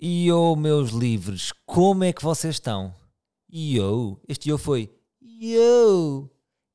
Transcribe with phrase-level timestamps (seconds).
[0.00, 2.94] E meus livres, como é que vocês estão?
[3.50, 6.28] Yo, este yo foi yo.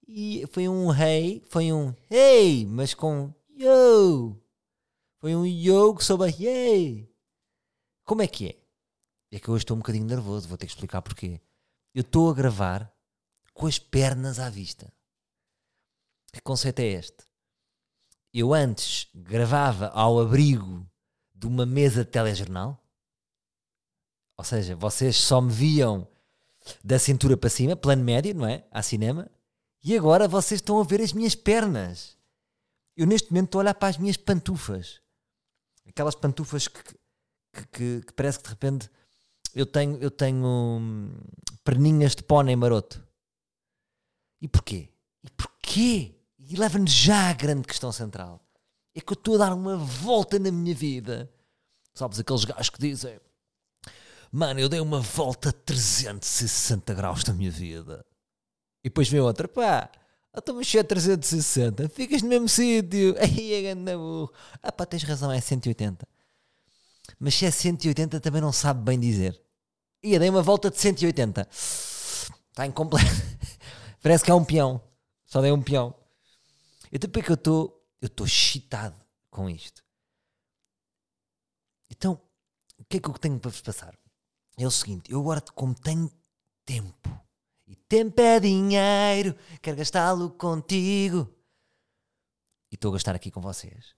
[0.07, 4.41] E foi um hey, foi um hey, mas com yo.
[5.19, 7.13] Foi um yo que soube a hey.
[8.05, 8.59] Como é que é?
[9.31, 11.41] É que hoje estou um bocadinho nervoso, vou ter que explicar porquê.
[11.93, 12.91] Eu estou a gravar
[13.53, 14.91] com as pernas à vista.
[16.31, 17.25] Que conceito é este?
[18.33, 20.89] Eu antes gravava ao abrigo
[21.35, 22.78] de uma mesa de telejornal.
[24.39, 26.07] Ou seja, vocês só me viam
[26.81, 28.63] da cintura para cima, plano médio, não é?
[28.71, 29.29] A cinema.
[29.83, 32.17] E agora vocês estão a ver as minhas pernas.
[32.95, 35.01] Eu neste momento estou a olhar para as minhas pantufas.
[35.85, 38.89] Aquelas pantufas que, que, que, que parece que de repente
[39.53, 41.11] eu tenho, eu tenho hum,
[41.65, 43.05] perninhas de pônei maroto.
[44.39, 44.87] E porquê?
[45.21, 46.15] E porquê?
[46.37, 48.41] E leva-nos já à grande questão central.
[48.95, 51.29] É que eu estou a dar uma volta na minha vida.
[51.93, 53.19] Sabes, aqueles gajos que dizem
[54.31, 58.05] Mano, eu dei uma volta 360 graus na minha vida.
[58.83, 59.91] E depois vem outra, pá,
[60.35, 63.15] então mas é 360, ficas no mesmo sítio.
[63.19, 64.31] Aí é grande burro.
[64.61, 66.07] Ah pá, tens razão, é 180.
[67.19, 69.39] Mas se é 180 também não sabe bem dizer.
[70.03, 71.47] E eu dei uma volta de 180.
[71.51, 73.09] Está incompleto.
[74.01, 74.81] Parece que é um peão.
[75.25, 75.93] Só dei um peão.
[76.91, 78.95] Então porque eu estou, eu estou excitado
[79.29, 79.83] com isto.
[81.89, 82.21] Então,
[82.77, 83.97] o que é que eu tenho para vos passar?
[84.61, 86.11] É o seguinte, eu agora como tenho
[86.65, 87.09] tempo,
[87.65, 91.33] e tempo é dinheiro, quero gastá-lo contigo,
[92.69, 93.95] e estou a gastar aqui com vocês,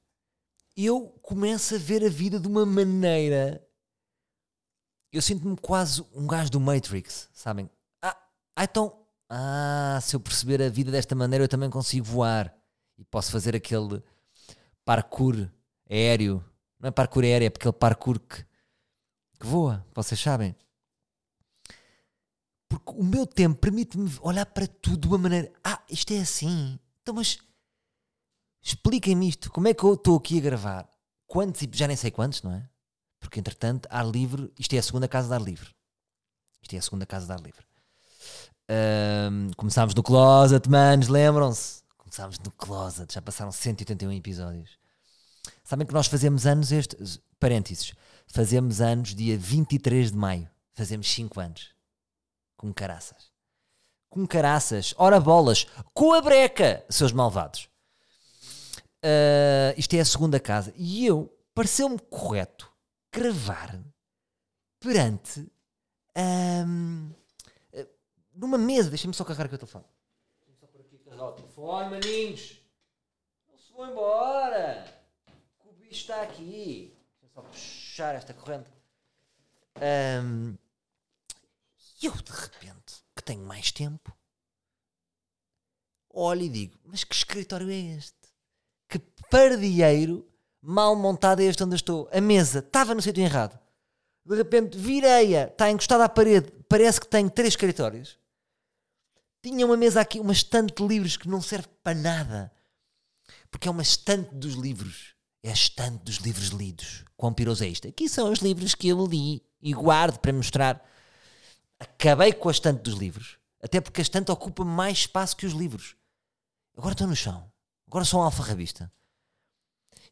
[0.77, 3.67] eu começo a ver a vida de uma maneira.
[5.11, 7.67] Eu sinto-me quase um gajo do Matrix, sabem?
[7.99, 8.15] Ah,
[8.55, 9.01] ah, então.
[9.27, 12.55] Ah, se eu perceber a vida desta maneira, eu também consigo voar.
[12.99, 14.01] E posso fazer aquele
[14.85, 15.49] parkour
[15.89, 16.43] aéreo.
[16.79, 18.45] Não é parkour aéreo, é aquele parkour que,
[19.41, 20.55] que voa, vocês sabem.
[22.69, 25.51] Porque o meu tempo permite-me olhar para tudo de uma maneira.
[25.63, 26.79] Ah, isto é assim.
[27.01, 27.37] Então, mas
[28.61, 29.51] Expliquem-me isto.
[29.51, 30.89] Como é que eu estou aqui a gravar?
[31.25, 32.69] Quantos, já nem sei quantos, não é?
[33.19, 35.69] Porque entretanto, ar livre, isto é a segunda casa de ar livre.
[36.61, 37.65] Isto é a segunda casa de ar livre.
[38.69, 41.81] Um, começámos no Closet, manos, lembram-se?
[41.97, 44.77] Começámos no Closet, já passaram 181 episódios.
[45.63, 46.95] Sabem que nós fazemos anos este.
[47.39, 47.93] Parênteses.
[48.31, 50.49] Fazemos anos dia 23 de maio.
[50.73, 51.75] Fazemos 5 anos.
[52.55, 53.29] Com caraças.
[54.09, 54.93] Com caraças.
[54.97, 55.65] Ora bolas.
[55.93, 57.69] Com a breca, seus malvados.
[59.03, 60.73] Uh, isto é a segunda casa.
[60.77, 62.71] E eu, pareceu-me correto
[63.11, 63.77] gravar
[64.79, 65.45] perante.
[66.17, 67.11] Um,
[68.33, 68.89] numa mesa.
[68.89, 69.85] Deixa-me só carregar aqui o telefone.
[70.39, 72.61] Deixa-me só por aqui carregar o telefone, maninhos.
[73.49, 74.85] Não se vão embora.
[75.65, 76.97] O bicho está aqui.
[77.41, 78.69] Só puxar esta corrente.
[80.23, 80.57] Um,
[82.01, 84.15] eu, de repente, que tenho mais tempo,
[86.09, 88.21] olho e digo: Mas que escritório é este?
[88.91, 90.27] que pardieiro
[90.61, 92.09] mal montado é este onde eu estou.
[92.11, 93.57] A mesa estava no sítio errado.
[94.25, 98.19] De repente virei-a, está encostada à parede, parece que tem três escritórios.
[99.41, 102.51] Tinha uma mesa aqui, uma estante de livros que não serve para nada.
[103.49, 105.15] Porque é uma estante dos livros.
[105.43, 107.03] É a estante dos livros lidos.
[107.17, 107.87] Quão piroso é isto?
[107.87, 110.83] Aqui são os livros que eu li e guardo para mostrar.
[111.79, 113.37] Acabei com a estante dos livros.
[113.61, 115.95] Até porque a estante ocupa mais espaço que os livros.
[116.77, 117.51] Agora estou no chão.
[117.87, 118.91] Agora sou um alfarrabista.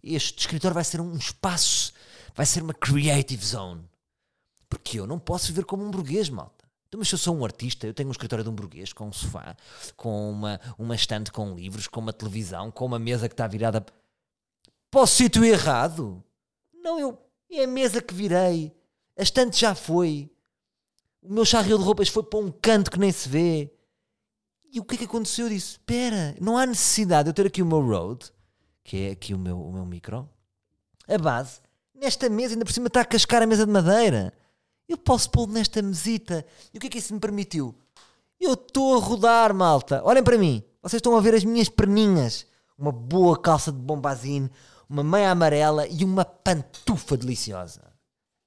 [0.01, 1.94] Este escritório vai ser um espaço,
[2.34, 3.90] vai ser uma creative zone.
[4.67, 6.59] Porque eu não posso viver como um burguês, malta.
[6.88, 9.07] Então, mas se eu sou um artista, eu tenho um escritório de um burguês, com
[9.07, 9.56] um sofá,
[9.96, 13.85] com uma, uma estante com livros, com uma televisão, com uma mesa que está virada
[14.90, 16.24] para o sítio errado.
[16.74, 17.18] Não, eu.
[17.52, 18.72] É a mesa que virei.
[19.18, 20.32] A estante já foi.
[21.22, 23.72] O meu charril de roupas foi para um canto que nem se vê.
[24.72, 25.46] E o que é que aconteceu?
[25.46, 28.32] Eu disse: Espera, não há necessidade de eu ter aqui o meu Rode,
[28.84, 30.30] que é aqui o meu, o meu micro,
[31.08, 31.60] a base,
[31.94, 34.32] nesta mesa, ainda por cima está a cascar a mesa de madeira.
[34.88, 36.46] Eu posso pô-lo nesta mesita.
[36.74, 37.76] E o que é que isso me permitiu?
[38.40, 40.02] Eu estou a rodar, malta.
[40.03, 40.64] Olhem para mim.
[40.82, 42.47] Vocês estão a ver as minhas perninhas.
[42.78, 44.50] Uma boa calça de bombazine,
[44.90, 47.94] uma meia amarela e uma pantufa deliciosa.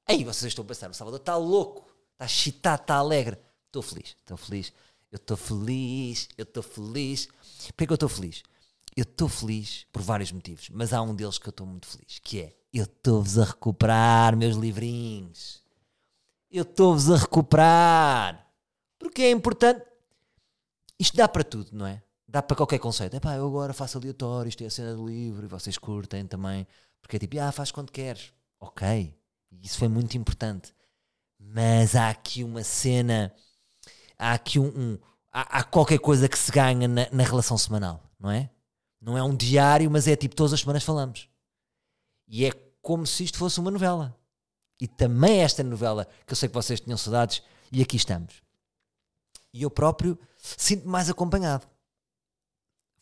[0.07, 3.39] Aí vocês estão a pensar, o Salvador está louco, está excitado, está alegre.
[3.67, 4.73] Estou feliz, estou feliz.
[5.11, 7.29] Eu estou feliz, eu estou feliz.
[7.69, 8.43] Porquê que eu estou feliz?
[8.97, 12.19] Eu estou feliz por vários motivos, mas há um deles que eu estou muito feliz,
[12.19, 15.63] que é eu estou-vos a recuperar, meus livrinhos.
[16.51, 18.47] Eu estou-vos a recuperar.
[18.99, 19.85] Porque é importante.
[20.99, 22.03] Isto dá para tudo, não é?
[22.33, 23.15] Dá para qualquer conceito.
[23.15, 26.67] Epá, eu agora faço aleatório, isto é a cena do livro e vocês curtem também.
[27.03, 28.33] Porque é tipo, ah, faz quando queres.
[28.59, 29.15] Ok.
[29.61, 30.75] Isso foi muito importante.
[31.39, 33.35] Mas há aqui uma cena,
[34.19, 34.69] há aqui um.
[34.69, 34.99] um
[35.31, 38.49] há, há, qualquer coisa que se ganha na, na relação semanal, não é?
[38.99, 41.29] Não é um diário, mas é tipo todas as semanas falamos.
[42.27, 44.19] E é como se isto fosse uma novela.
[44.81, 48.43] E também esta novela, que eu sei que vocês tinham saudades, e aqui estamos.
[49.53, 51.71] E eu próprio sinto-me mais acompanhado.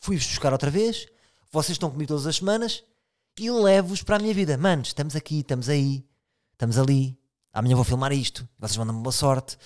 [0.01, 1.07] Fui-vos buscar outra vez,
[1.53, 2.83] vocês estão comigo todas as semanas
[3.39, 4.57] e levo-vos para a minha vida.
[4.57, 6.05] Manos, estamos aqui, estamos aí,
[6.53, 7.19] estamos ali.
[7.53, 9.59] Amanhã vou filmar isto, vocês mandam-me boa sorte.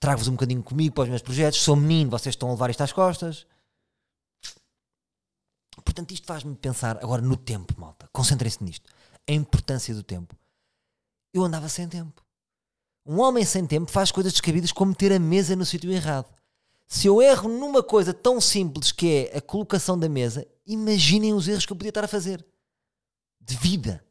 [0.00, 1.60] Trago-vos um bocadinho comigo para os meus projetos.
[1.60, 3.46] Sou menino, vocês estão a levar isto às costas.
[5.84, 8.08] Portanto, isto faz-me pensar agora no tempo, malta.
[8.12, 8.90] Concentrem-se nisto.
[9.28, 10.34] A importância do tempo.
[11.34, 12.24] Eu andava sem tempo.
[13.04, 16.28] Um homem sem tempo faz coisas descabidas como ter a mesa no sítio errado.
[16.86, 21.48] Se eu erro numa coisa tão simples que é a colocação da mesa, imaginem os
[21.48, 22.44] erros que eu podia estar a fazer.
[23.40, 24.04] De vida.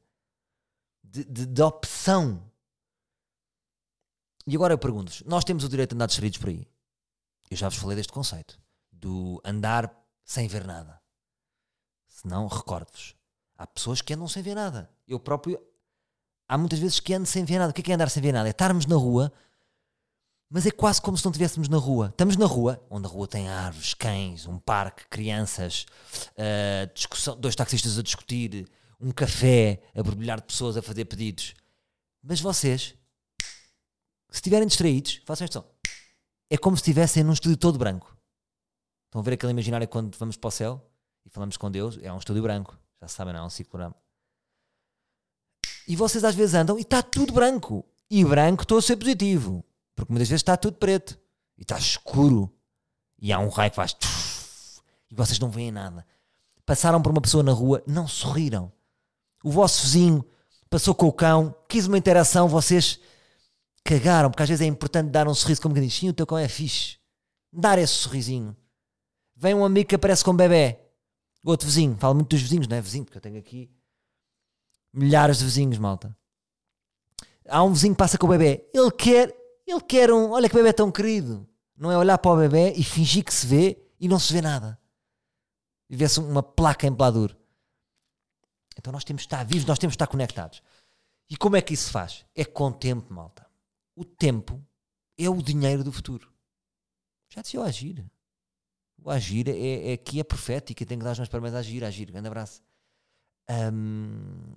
[1.03, 2.43] De, de, de opção.
[4.45, 6.67] E agora eu pergunto-vos: nós temos o direito de andar distraídos por aí?
[7.49, 8.59] Eu já vos falei deste conceito.
[8.91, 9.93] Do andar
[10.23, 11.01] sem ver nada.
[12.07, 13.15] Se não, recordo-vos.
[13.57, 14.89] Há pessoas que andam sem ver nada.
[15.07, 15.61] Eu próprio.
[16.47, 17.71] Há muitas vezes que ando sem ver nada.
[17.71, 18.47] O que é, que é andar sem ver nada?
[18.49, 19.31] É estarmos na rua,
[20.49, 22.09] mas é quase como se não estivéssemos na rua.
[22.09, 25.85] Estamos na rua, onde a rua tem árvores, cães, um parque, crianças,
[26.31, 28.67] uh, discussão, dois taxistas a discutir,
[28.99, 31.53] um café a borbulhar de pessoas a fazer pedidos.
[32.23, 32.95] Mas vocês,
[34.29, 35.63] se estiverem distraídos, façam isto.
[36.49, 38.15] É como se estivessem num estúdio todo branco.
[39.05, 40.91] Estão a ver aquele imaginário quando vamos para o céu
[41.25, 41.97] e falamos com Deus?
[42.01, 42.77] É um estúdio branco.
[43.01, 43.95] Já sabem, não é um ciclorama.
[45.87, 47.85] E vocês às vezes andam e está tudo branco.
[48.09, 49.63] E branco estou a ser positivo.
[49.95, 51.17] Porque muitas vezes está tudo preto.
[51.57, 52.51] E está escuro.
[53.19, 53.95] E há um raio que faz.
[55.09, 56.05] E vocês não veem nada.
[56.65, 58.71] Passaram por uma pessoa na rua, não sorriram.
[59.43, 60.25] O vosso vizinho
[60.69, 62.99] passou com o cão, quis uma interação, vocês
[63.83, 64.29] cagaram.
[64.29, 66.37] Porque às vezes é importante dar um sorriso como que diz: sim, o teu cão
[66.37, 66.97] é fixe.
[67.53, 68.55] Dar esse sorrisinho.
[69.35, 70.79] Vem um amigo que aparece com um bebê.
[71.43, 71.95] Outro vizinho.
[71.97, 73.05] Falo muito dos vizinhos, não é vizinho?
[73.05, 73.69] Porque eu tenho aqui
[74.91, 76.17] milhares de vizinhos, malta.
[77.47, 78.67] Há um vizinho que passa com o bebê.
[78.73, 79.35] Ele quer,
[79.71, 80.31] ele quer um.
[80.31, 81.47] Olha que bebê tão querido.
[81.75, 84.41] Não é olhar para o bebê e fingir que se vê e não se vê
[84.41, 84.79] nada.
[85.89, 87.35] E vê-se uma placa em pladur.
[88.77, 90.61] Então nós temos de estar vivos, nós temos de estar conectados.
[91.29, 92.25] E como é que isso se faz?
[92.35, 93.45] É com tempo, malta.
[93.95, 94.63] O tempo
[95.17, 96.31] é o dinheiro do futuro.
[97.29, 98.05] Já disse o Agir.
[99.01, 100.85] O Agir é, é aqui é profético.
[100.85, 101.83] Tenho que dar os meus parabéns a Agir.
[101.83, 102.61] Agir, grande abraço.
[103.49, 104.53] Um,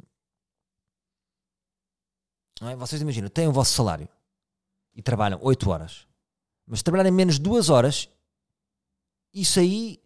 [2.62, 2.76] é?
[2.76, 4.08] Vocês imaginam, têm o vosso salário
[4.98, 6.08] e trabalham 8 horas,
[6.66, 8.08] mas trabalharem menos 2 horas,
[9.32, 10.02] isso aí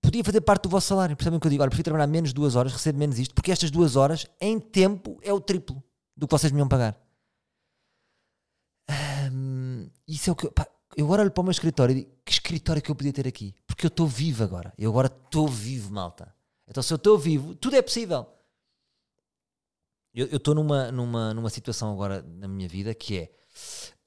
[0.00, 1.16] podia fazer parte do vosso salário.
[1.16, 1.62] Percebem o que eu digo?
[1.62, 5.18] Olha, prefiro trabalhar menos 2 horas, recebo menos isto, porque estas 2 horas, em tempo,
[5.22, 5.82] é o triplo
[6.16, 6.96] do que vocês me iam pagar.
[10.06, 10.48] Isso é o que.
[10.50, 13.12] Pá, eu agora olho para o meu escritório e digo: que escritório que eu podia
[13.12, 13.54] ter aqui?
[13.66, 14.72] Porque eu estou vivo agora.
[14.78, 16.32] Eu agora estou vivo, malta.
[16.68, 18.26] Então, se eu estou vivo, tudo é possível.
[20.12, 23.30] Eu estou numa, numa, numa situação agora na minha vida que é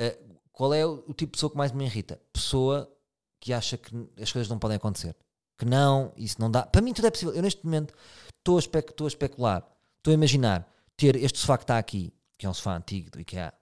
[0.02, 2.22] uh, qual é o, o, tipo de pessoa que mais me irrita?
[2.32, 2.92] Pessoa
[3.40, 3.92] que acha que
[4.22, 5.16] as coisas não podem acontecer.
[5.58, 6.66] Que não, isso não dá.
[6.66, 7.34] Para mim tudo é possível.
[7.34, 7.94] Eu neste momento
[8.38, 9.66] estou a, espe a especular,
[9.98, 10.68] estou a imaginar
[10.98, 13.54] ter este sofá que está aqui, que é um sofá antigo do IKEA.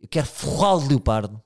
[0.00, 1.42] Eu quero forrá-lo de leopardo.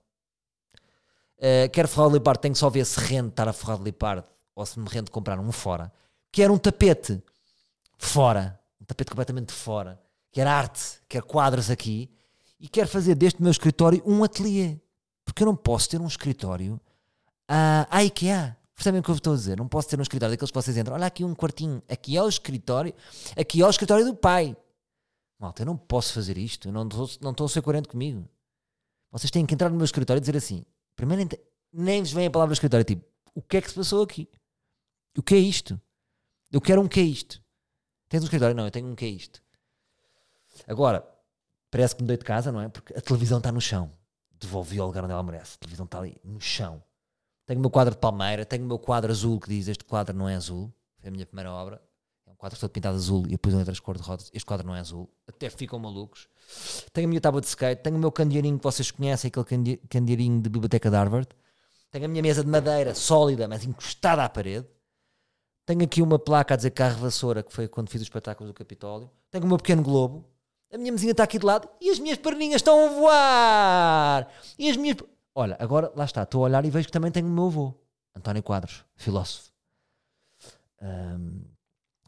[1.36, 3.84] Uh, quero forrá-lo de leopardo, tenho que só ver se rende estar a forrar de
[3.84, 5.92] leopardo ou se me rende comprar um fora.
[6.32, 7.22] Quero um tapete
[7.98, 8.58] fora.
[8.80, 12.10] Um tapete completamente fora quer arte, quer quadros aqui,
[12.60, 14.78] e quero fazer deste meu escritório um ateliê.
[15.24, 16.80] Porque eu não posso ter um escritório
[17.46, 18.56] à, à IKEA.
[18.74, 19.56] Percebem o que eu estou a dizer?
[19.56, 20.94] Não posso ter um escritório daqueles que vocês entram.
[20.94, 21.82] Olha aqui um quartinho.
[21.88, 22.94] Aqui é o escritório.
[23.36, 24.56] Aqui é o escritório do pai.
[25.38, 26.68] Malta, eu não posso fazer isto.
[26.68, 26.84] Eu não
[27.20, 28.28] não estou a ser coerente comigo.
[29.10, 30.64] Vocês têm que entrar no meu escritório e dizer assim.
[30.94, 31.28] Primeiro,
[31.72, 32.84] nem vos vem a palavra escritório.
[32.84, 33.04] Tipo,
[33.34, 34.28] o que é que se passou aqui?
[35.16, 35.80] O que é isto?
[36.50, 37.42] Eu quero um que é isto.
[38.08, 38.54] Tens um escritório?
[38.54, 39.42] Não, eu tenho um que é isto.
[40.66, 41.06] Agora,
[41.70, 42.68] parece que mudei de casa, não é?
[42.68, 43.90] Porque a televisão está no chão.
[44.40, 45.54] Devolvi ao lugar onde ela merece.
[45.56, 46.82] A televisão está ali no chão.
[47.46, 50.16] Tenho o meu quadro de palmeira, tenho o meu quadro azul que diz este quadro
[50.16, 50.72] não é azul.
[50.98, 51.80] Foi a minha primeira obra.
[52.26, 54.22] É um quadro todo pintado azul e depois em letras cor de roda.
[54.32, 55.08] Este quadro não é azul.
[55.26, 56.28] Até ficam malucos.
[56.92, 60.42] Tenho a minha tábua de skate, tenho o meu candeeirinho que vocês conhecem, aquele candeeirinho
[60.42, 61.28] de biblioteca de Harvard.
[61.90, 64.66] Tenho a minha mesa de madeira sólida, mas encostada à parede.
[65.64, 68.54] Tenho aqui uma placa a dizer carro vassoura, que foi quando fiz o espetáculo do
[68.54, 69.10] Capitólio.
[69.30, 70.26] Tenho o meu pequeno globo,
[70.72, 74.32] a minha mesinha está aqui de lado e as minhas perninhas estão a voar.
[74.58, 74.98] E as minhas.
[75.34, 77.74] Olha, agora lá está, estou a olhar e vejo que também tenho o meu avô,
[78.14, 79.52] António Quadros, filósofo.
[80.80, 81.44] Um,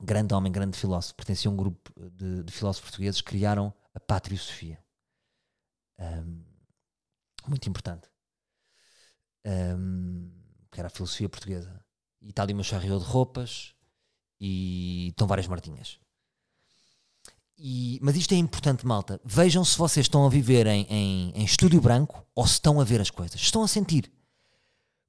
[0.03, 1.15] grande homem, grande filósofo.
[1.15, 4.79] Pertencia a um grupo de, de, filósofos portugueses que criaram a Pátria Sofia.
[5.99, 6.43] Um,
[7.47, 8.09] muito importante.
[9.47, 10.31] Um,
[10.71, 11.85] que era a filosofia portuguesa.
[12.21, 13.75] E está ali uma charriot de roupas
[14.39, 15.99] e estão várias martinhas.
[17.63, 19.21] E, mas isto é importante, malta.
[19.23, 22.85] Vejam se vocês estão a viver em, em, em estúdio branco ou se estão a
[22.85, 23.39] ver as coisas.
[23.39, 24.11] Estão a sentir.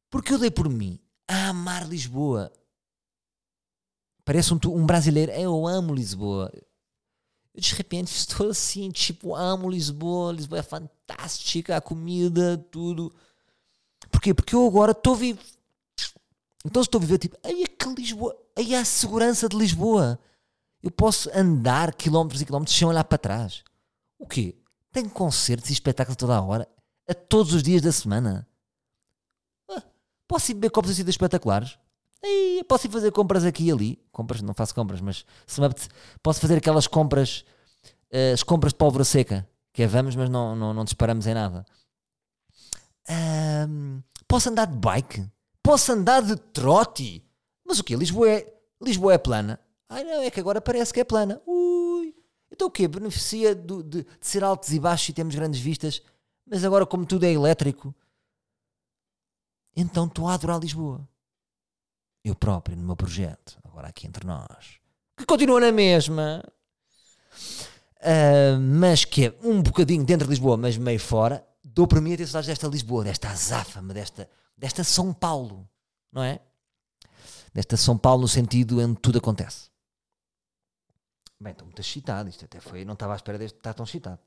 [0.10, 2.52] Porque eu dei por mim a amar Lisboa.
[4.26, 5.32] Parece um, um brasileiro.
[5.32, 6.52] Eu amo Lisboa.
[7.56, 10.34] Eu de repente estou assim, tipo, amo Lisboa.
[10.34, 13.14] Lisboa é fantástica, a comida, tudo.
[14.12, 14.34] Porquê?
[14.34, 15.40] Porque eu agora estou vivo.
[16.66, 20.20] Então estou a viver tipo, aí é que Lisboa, aí é a segurança de Lisboa.
[20.82, 23.64] Eu posso andar quilómetros e quilómetros sem olhar para trás.
[24.18, 24.56] O quê?
[24.92, 26.68] Tem concertos e espetáculos toda a hora,
[27.08, 28.48] a todos os dias da semana.
[29.70, 29.84] Ah,
[30.28, 31.78] posso ir beber copos assim espetaculares?
[32.24, 34.00] Aí, posso ir fazer compras aqui e ali.
[34.12, 35.90] Compras, não faço compras, mas se me apetece,
[36.22, 37.46] posso fazer aquelas compras,
[38.12, 41.34] uh, as compras de pólvora seca, que é vamos, mas não, não, não disparamos em
[41.34, 41.66] nada.
[43.10, 45.28] Um, posso andar de bike?
[45.64, 47.24] Posso andar de trote?
[47.66, 47.96] Mas o quê?
[47.96, 49.60] Lisboa é, Lisboa é plana?
[49.92, 51.42] Ai não, é que agora parece que é plana.
[51.46, 52.16] Ui,
[52.50, 52.88] então o quê?
[52.88, 56.02] Beneficia do, de, de ser altos e baixos e temos grandes vistas,
[56.48, 57.94] mas agora como tudo é elétrico,
[59.76, 61.06] então estou a adorar Lisboa.
[62.24, 64.80] Eu próprio, no meu projeto, agora aqui entre nós,
[65.18, 66.42] que continua na mesma,
[67.98, 72.14] uh, mas que é um bocadinho dentro de Lisboa, mas meio fora, dou para mim
[72.14, 75.68] a ter saudades desta Lisboa, desta azáfama, desta, desta São Paulo,
[76.10, 76.40] não é?
[77.54, 79.71] Desta São Paulo no sentido em que tudo acontece.
[81.42, 84.20] Bem, estou muito excitado, isto até foi, não estava à espera deste estar tão excitado.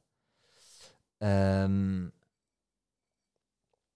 [1.22, 2.10] Um,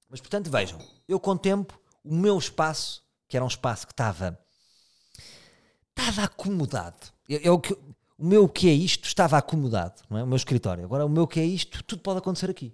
[0.08, 4.38] mas portanto, vejam, eu contemplo o meu espaço, que era um espaço que estava
[5.90, 7.08] estava acomodado.
[7.28, 7.62] Eu, eu,
[8.16, 10.22] o meu que é isto estava acomodado, não é?
[10.22, 10.84] O meu escritório.
[10.84, 12.72] Agora, o meu que é isto, tudo pode acontecer aqui.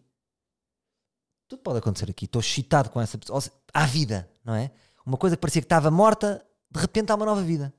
[1.49, 2.27] Tudo pode acontecer aqui.
[2.27, 3.43] Estou excitado com essa pessoa.
[3.73, 4.71] Há vida, não é?
[5.07, 7.73] Uma coisa que parecia que estava morta, de repente há uma nova vida.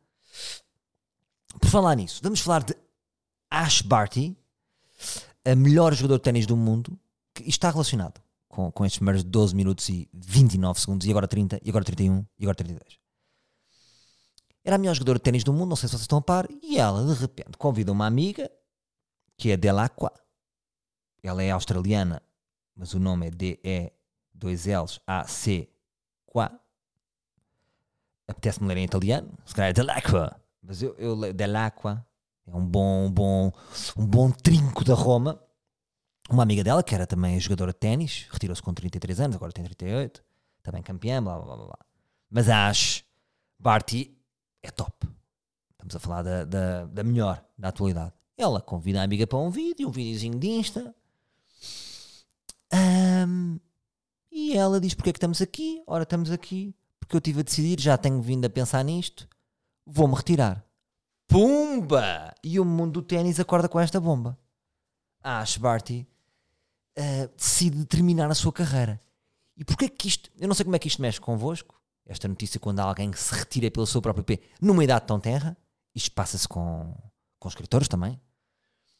[1.59, 2.75] Por falar nisso, vamos falar de
[3.49, 4.37] Ash Barty,
[5.43, 6.97] a melhor jogador de ténis do mundo,
[7.33, 8.21] que está relacionado
[8.55, 12.25] com, com estes primeiros 12 minutos e 29 segundos, e agora 30, e agora 31,
[12.39, 12.99] e agora 32.
[14.63, 16.47] Era a melhor jogadora de ténis do mundo, não sei se vocês estão a par,
[16.63, 18.49] e ela de repente convida uma amiga,
[19.37, 20.11] que é Delacqua.
[21.21, 22.21] Ela é australiana,
[22.75, 23.91] mas o nome é D-E,
[24.33, 25.69] dois L's, A-C,
[26.25, 26.59] Qua.
[28.27, 32.05] Apetece-me ler em italiano, se calhar é Delacqua, mas eu, eu leio Delacqua,
[32.47, 33.51] é um bom, bom,
[33.97, 35.39] um bom trinco da Roma.
[36.29, 39.63] Uma amiga dela, que era também jogadora de ténis, retirou-se com 33 anos, agora tem
[39.63, 40.23] 38,
[40.63, 41.79] também campeã, blá blá blá blá.
[42.29, 43.03] Mas acho
[43.59, 44.17] Barty
[44.63, 45.07] é top.
[45.71, 48.13] Estamos a falar da, da, da melhor da atualidade.
[48.37, 50.95] Ela convida a amiga para um vídeo, um videozinho de Insta.
[52.73, 53.59] Um,
[54.31, 55.83] e ela diz: Porquê é que estamos aqui?
[55.85, 59.27] Ora, estamos aqui porque eu estive a decidir, já tenho vindo a pensar nisto,
[59.85, 60.65] vou-me retirar.
[61.27, 62.33] Pumba!
[62.43, 64.37] E o mundo do ténis acorda com esta bomba.
[65.23, 66.07] A Ash Barty
[66.97, 68.99] uh, decide terminar a sua carreira.
[69.57, 70.29] E porquê que isto.
[70.37, 73.19] Eu não sei como é que isto mexe convosco, esta notícia, quando há alguém que
[73.19, 75.57] se retira pelo seu próprio pé numa idade tão tenra.
[75.93, 76.93] Isto passa-se com,
[77.39, 78.19] com escritores também.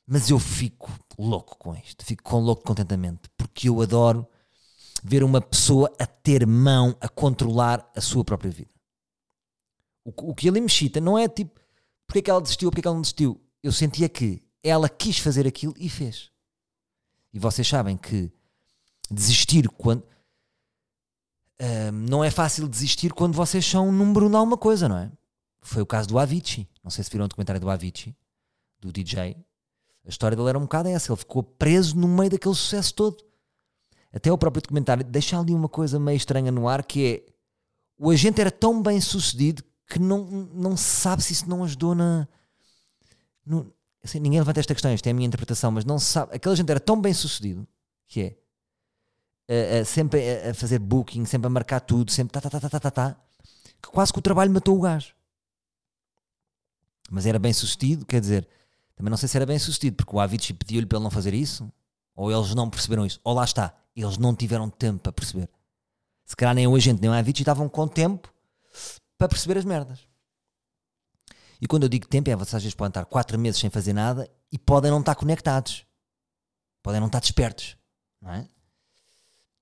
[0.08, 4.27] Mas eu fico louco com isto, fico com louco de contentamento, porque eu adoro
[5.04, 8.75] ver uma pessoa a ter mão a controlar a sua própria vida.
[10.05, 11.59] O, o que ali me chita não é tipo
[12.07, 13.41] porque é que ela desistiu porque é que ela não desistiu.
[13.62, 16.31] Eu sentia que ela quis fazer aquilo e fez.
[17.33, 18.31] E vocês sabem que
[19.09, 20.03] desistir quando.
[21.62, 25.12] Uh, não é fácil desistir quando vocês são um número em alguma coisa, não é?
[25.62, 26.67] Foi o caso do Avicii.
[26.83, 28.15] Não sei se viram o documentário do Avicii,
[28.79, 29.35] do DJ.
[30.05, 31.12] A história dele era um bocado essa.
[31.12, 33.25] Ele ficou preso no meio daquele sucesso todo.
[34.13, 37.35] Até o próprio documentário deixa ali uma coisa meio estranha no ar que é
[37.97, 41.94] o agente era tão bem sucedido que não, não se sabe se isso não ajudou
[41.94, 42.27] na.
[43.46, 43.72] No,
[44.04, 46.36] assim, ninguém levanta esta questão, isto é a minha interpretação, mas não se sabe.
[46.36, 47.68] Aquele agente era tão bem sucedido
[48.08, 52.42] que é a, a, sempre a, a, fazer booking, sempre a marcar tudo, sempre tá,
[52.42, 53.18] tá, tá, tá, tá, tá, tá,
[53.82, 55.13] que quase que o trabalho matou o gajo.
[57.10, 58.48] Mas era bem sucedido, quer dizer,
[58.96, 61.34] também não sei se era bem sucedido, porque o Avicii pediu-lhe para ele não fazer
[61.34, 61.72] isso,
[62.15, 65.50] ou eles não perceberam isso, ou lá está, eles não tiveram tempo para perceber.
[66.25, 68.34] Se calhar nem o agente nem o Avicii estavam com tempo
[69.17, 70.07] para perceber as merdas.
[71.62, 73.93] E quando eu digo tempo, é vocês às vezes podem estar 4 meses sem fazer
[73.93, 75.86] nada e podem não estar conectados.
[76.84, 77.77] Podem não estar despertos.
[78.22, 78.48] Não é?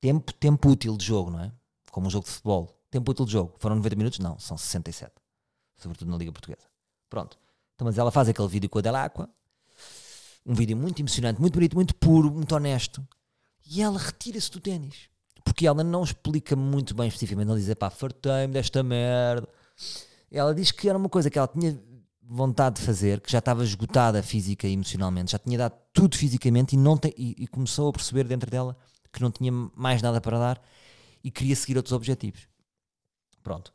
[0.02, 1.52] Tempo, tempo útil de jogo, não é?
[1.92, 2.78] Como um jogo de futebol.
[2.90, 3.56] Tempo útil de jogo.
[3.60, 4.20] Foram 90 minutos?
[4.20, 5.14] Não, são 67.
[5.78, 6.68] Sobretudo na Liga Portuguesa.
[7.10, 7.38] Pronto.
[7.76, 9.30] Então, mas ela faz aquele vídeo com a Delacqua.
[10.46, 13.08] Um vídeo muito emocionante, muito bonito, muito puro, muito honesto.
[13.66, 15.10] E ela retira-se do ténis.
[15.54, 19.48] Porque ela não explica muito bem especificamente, não diz, pá, fartei-me desta merda.
[20.32, 21.80] Ela diz que era uma coisa que ela tinha
[22.24, 26.74] vontade de fazer, que já estava esgotada física e emocionalmente, já tinha dado tudo fisicamente
[26.74, 28.76] e, não te, e, e começou a perceber dentro dela
[29.12, 30.62] que não tinha mais nada para dar
[31.24, 32.48] e queria seguir outros objetivos.
[33.44, 33.72] Pronto.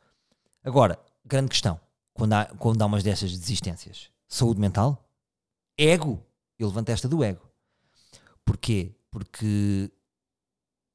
[0.61, 1.79] Agora, grande questão,
[2.13, 5.09] quando há, quando há umas destas desistências, saúde mental,
[5.77, 6.21] ego,
[6.59, 7.49] eu levanto esta do ego.
[8.43, 8.91] Porquê?
[9.09, 9.89] Porque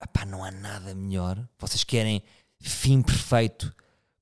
[0.03, 1.49] epá, não há nada melhor.
[1.59, 2.23] Vocês querem
[2.61, 3.75] fim perfeito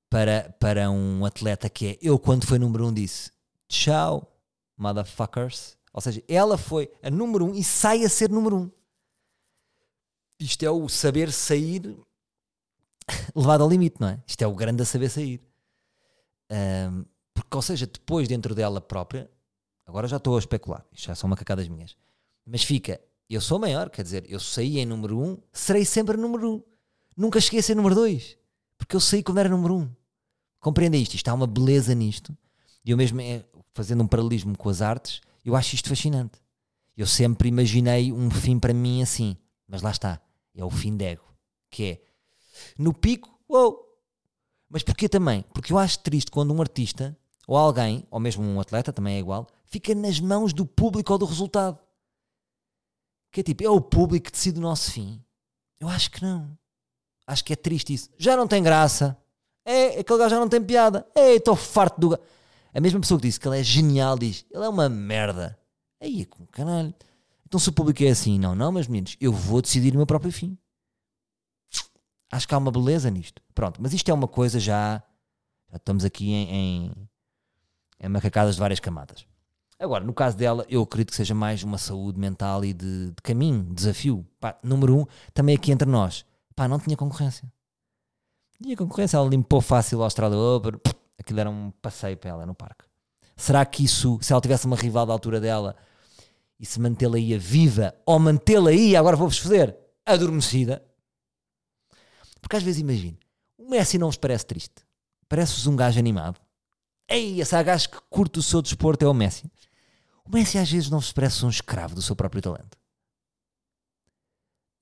[0.08, 3.30] para, para um atleta que é eu quando foi número um disse
[3.68, 4.36] tchau,
[4.76, 5.76] motherfuckers.
[5.92, 8.70] Ou seja, ela foi a número um e sai a ser número um.
[10.38, 11.96] Isto é o saber sair
[13.34, 14.22] levado ao limite, não é?
[14.26, 15.40] Isto é o grande a saber sair.
[16.50, 19.30] Um, porque, ou seja, depois dentro dela própria,
[19.86, 21.96] agora já estou a especular, isto já são macacadas minhas,
[22.44, 23.00] mas fica,
[23.34, 26.54] eu sou maior, quer dizer, eu saí em número 1, um, serei sempre número 1.
[26.54, 26.62] Um.
[27.16, 28.36] Nunca cheguei a ser número 2,
[28.76, 29.78] porque eu saí quando era número 1.
[29.80, 29.90] Um.
[30.60, 32.36] Compreenda isto, isto há uma beleza nisto.
[32.84, 36.40] E eu mesmo, é, fazendo um paralelismo com as artes, eu acho isto fascinante.
[36.96, 39.36] Eu sempre imaginei um fim para mim assim,
[39.66, 40.20] mas lá está,
[40.54, 41.24] é o fim de ego,
[41.70, 42.02] que é
[42.78, 43.80] no pico, uou!
[44.68, 45.44] Mas porquê também?
[45.52, 49.18] Porque eu acho triste quando um artista, ou alguém, ou mesmo um atleta, também é
[49.18, 51.78] igual, fica nas mãos do público ou do resultado.
[53.32, 55.20] Que é tipo, é o público que decide o nosso fim.
[55.80, 56.56] Eu acho que não.
[57.26, 58.10] Acho que é triste isso.
[58.18, 59.16] Já não tem graça.
[59.64, 61.06] É, aquele gajo já não tem piada.
[61.14, 62.22] É, estou farto do gajo.
[62.74, 65.58] A mesma pessoa que disse que ele é genial diz, ele é uma merda.
[66.00, 66.94] Aí, com caralho.
[67.46, 70.06] Então se o público é assim, não, não, meus meninos, eu vou decidir o meu
[70.06, 70.56] próprio fim.
[72.30, 73.42] Acho que há uma beleza nisto.
[73.54, 75.02] Pronto, mas isto é uma coisa já.
[75.70, 77.08] Já estamos aqui em, em,
[78.00, 79.26] em macacadas de várias camadas.
[79.82, 83.20] Agora, no caso dela, eu acredito que seja mais uma saúde mental e de, de
[83.20, 84.24] caminho, desafio.
[84.38, 86.24] Pá, número um, também aqui entre nós.
[86.54, 87.52] Pá, não tinha concorrência.
[88.62, 90.80] Tinha concorrência, ela limpou fácil o Australia Open.
[91.18, 92.84] Aquilo era um passeio para ela no parque.
[93.36, 95.74] Será que isso, se ela tivesse uma rival da altura dela
[96.60, 100.80] e se mantê-la aí viva ou mantê-la aí, agora vou-vos fazer, adormecida,
[102.40, 103.18] porque às vezes imagino,
[103.58, 104.86] o Messi não vos parece triste?
[105.28, 106.40] Parece-vos um gajo animado?
[107.08, 109.50] Ei, esse gajo que curte o seu desporto é o Messi.
[110.24, 112.78] O Messi às vezes não vos parece um escravo do seu próprio talento.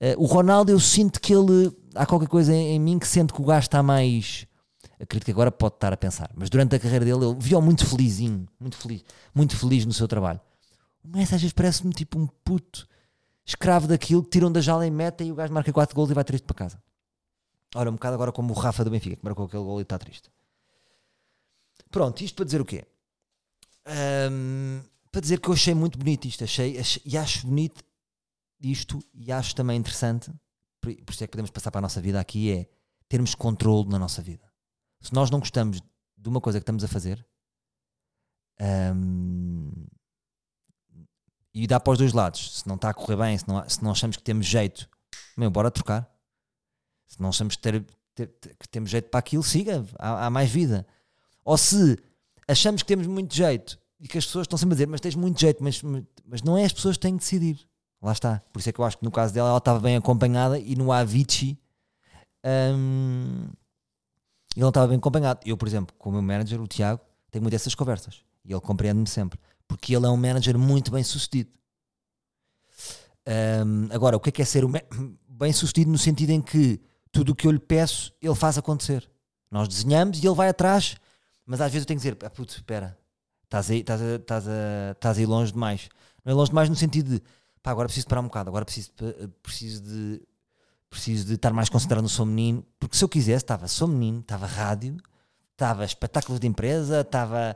[0.01, 1.71] Uh, o Ronaldo, eu sinto que ele.
[1.93, 4.47] Há qualquer coisa em, em, mim que sente que o gajo está mais.
[4.99, 7.85] Acredito que agora pode estar a pensar, mas durante a carreira dele, ele viu muito
[7.85, 10.39] felizinho, muito feliz, muito feliz no seu trabalho.
[11.03, 12.87] O Messi às vezes parece-me tipo um puto
[13.43, 16.13] escravo daquilo que tiram da jala em meta e o gajo marca 4 gols e
[16.13, 16.81] vai triste para casa.
[17.73, 19.97] Ora, um bocado agora como o Rafa do Benfica, que marcou aquele gol e está
[19.97, 20.29] triste.
[21.89, 22.85] Pronto, isto para dizer o quê?
[24.29, 27.83] Um, para dizer que eu achei muito bonito isto, achei, achei, e acho bonito
[28.59, 30.31] isto, e acho também interessante,
[30.79, 32.69] por, por isso é que podemos passar para a nossa vida aqui, é
[33.09, 34.49] termos controle na nossa vida.
[35.01, 35.81] Se nós não gostamos
[36.17, 37.25] de uma coisa que estamos a fazer,
[38.95, 39.71] um,
[41.53, 43.83] e dá para os dois lados, se não está a correr bem, se não, se
[43.83, 44.87] não achamos que temos jeito,
[45.35, 46.09] meu, bora trocar.
[47.07, 50.49] Se não achamos que, ter, ter, que temos jeito para aquilo, siga, há, há, mais
[50.49, 50.87] vida.
[51.43, 51.97] Ou se
[52.47, 55.15] achamos que temos muito jeito e que as pessoas estão sempre a dizer, mas tens
[55.15, 55.81] muito jeito, mas,
[56.25, 57.59] mas não é as pessoas que têm que decidir.
[58.01, 58.41] Lá está.
[58.51, 60.75] Por isso é que eu acho que no caso dela ela estava bem acompanhada e
[60.75, 61.57] no Avicii
[62.43, 63.45] hum,
[64.55, 65.39] ele não estava bem acompanhado.
[65.45, 68.59] Eu, por exemplo, com o meu manager, o Tiago, tenho muito essas conversas e ele
[68.59, 69.39] compreende-me sempre
[69.71, 71.49] porque ele é um manager muito bem sucedido.
[73.65, 74.65] Um, agora, o que é que é ser
[75.29, 76.77] bem sucedido no sentido em que
[77.09, 79.09] tudo o que eu lhe peço, ele faz acontecer.
[79.49, 80.97] Nós desenhamos e ele vai atrás,
[81.45, 82.97] mas às vezes eu tenho que dizer: ah, putz, espera,
[83.51, 85.89] estás aí, estás, a, estás, a, estás aí longe demais.
[86.23, 87.23] Não é longe demais no sentido de
[87.61, 88.91] pá, agora preciso parar um bocado, agora preciso,
[89.43, 90.21] preciso de
[90.89, 94.19] preciso de estar mais concentrado no Sou Menino, porque se eu quisesse, estava Sou Menino,
[94.19, 94.97] estava rádio,
[95.51, 97.55] estava espetáculos de empresa, estava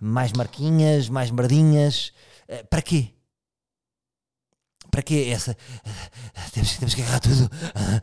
[0.00, 2.12] mais marquinhas, mais merdinhas.
[2.48, 3.14] Eh, para quê?
[4.90, 5.56] para que essa?
[6.52, 7.50] Temos, temos que agarrar tudo.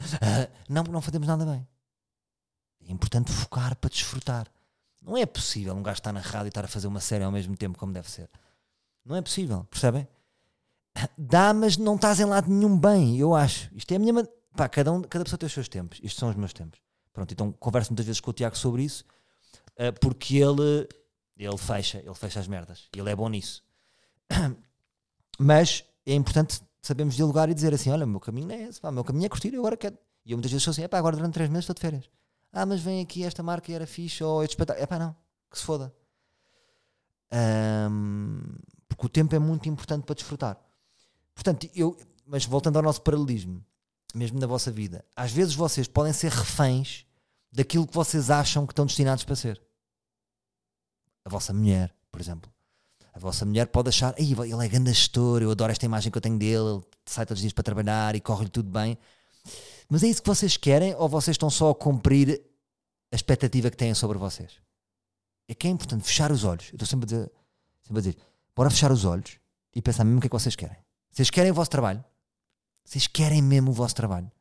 [0.67, 1.65] Não, não fazemos nada bem.
[2.87, 4.47] É importante focar para desfrutar.
[5.01, 7.31] Não é possível um gajo estar na rádio e estar a fazer uma série ao
[7.31, 8.29] mesmo tempo como deve ser.
[9.03, 10.07] Não é possível, percebem?
[11.17, 13.73] Dá, mas não estás em lado nenhum bem, eu acho.
[13.75, 14.13] Isto é a minha.
[14.55, 15.99] Pá, cada, um, cada pessoa tem os seus tempos.
[16.03, 16.79] Estes são os meus tempos.
[17.13, 19.03] Pronto, então converso muitas vezes com o Tiago sobre isso,
[19.75, 20.87] eh, porque ele,
[21.37, 22.87] ele fecha, ele fecha as merdas.
[22.95, 23.63] Ele é bom nisso.
[25.39, 28.79] Mas é importante sabemos dialogar e dizer assim: olha, o meu caminho não é esse,
[28.79, 29.97] pá, o meu caminho é curtir, eu agora quero.
[30.25, 32.09] E eu muitas vezes sou assim: é pá, agora durante três meses estou de férias.
[32.51, 34.83] Ah, mas vem aqui esta marca e era fixe, ou este espetáculo.
[34.83, 35.15] É pá, não,
[35.49, 35.93] que se foda.
[37.31, 38.41] Um,
[38.89, 40.59] Porque o tempo é muito importante para desfrutar.
[41.33, 43.63] Portanto, eu, mas voltando ao nosso paralelismo,
[44.13, 47.05] mesmo na vossa vida, às vezes vocês podem ser reféns
[47.51, 49.61] daquilo que vocês acham que estão destinados para ser.
[51.23, 52.51] A vossa mulher, por exemplo.
[53.13, 56.21] A vossa mulher pode achar, ele é grande gestor, eu adoro esta imagem que eu
[56.21, 58.97] tenho dele, ele sai todos os dias para trabalhar e corre-lhe tudo bem.
[59.91, 62.41] Mas é isso que vocês querem ou vocês estão só a cumprir
[63.11, 64.53] a expectativa que têm sobre vocês?
[65.49, 66.69] É que é importante fechar os olhos.
[66.69, 67.31] Eu estou sempre a dizer,
[67.81, 68.17] sempre a dizer
[68.55, 69.37] bora fechar os olhos
[69.75, 70.77] e pensar mesmo o que é que vocês querem.
[71.11, 72.01] Vocês querem o vosso trabalho?
[72.85, 74.31] Vocês querem mesmo o vosso trabalho?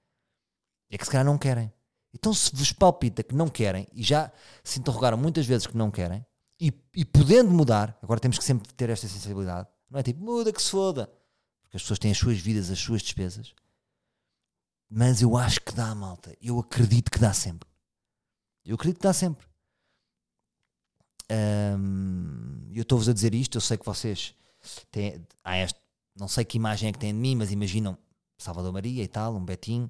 [0.88, 1.72] É que se calhar não querem.
[2.14, 4.30] Então, se vos palpita que não querem, e já
[4.62, 6.24] se interrogaram muitas vezes que não querem,
[6.60, 10.52] e, e podendo mudar, agora temos que sempre ter esta sensibilidade, não é tipo, muda
[10.52, 11.10] que se foda,
[11.62, 13.52] porque as pessoas têm as suas vidas, as suas despesas,
[14.90, 17.68] mas eu acho que dá, malta, eu acredito que dá sempre.
[18.64, 19.46] Eu acredito que dá sempre.
[21.30, 24.34] Um, eu estou-vos a dizer isto, eu sei que vocês
[24.90, 25.78] têm, há este,
[26.18, 27.96] não sei que imagem é que têm de mim, mas imaginam
[28.36, 29.88] Salvador Maria e tal, um Betinho,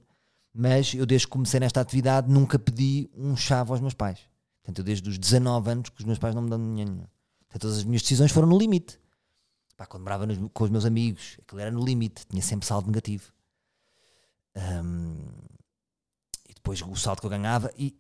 [0.53, 4.21] mas eu desde que comecei nesta atividade nunca pedi um chave aos meus pais.
[4.63, 7.07] Portanto, eu desde os 19 anos que os meus pais não me dão dinheiro nenhum.
[7.47, 9.01] Portanto, todas as minhas decisões foram no limite.
[9.77, 12.87] Pá, quando morava nos, com os meus amigos, aquilo era no limite, tinha sempre saldo
[12.87, 13.33] negativo.
[14.57, 15.17] Um,
[16.49, 17.99] e depois o saldo que eu ganhava e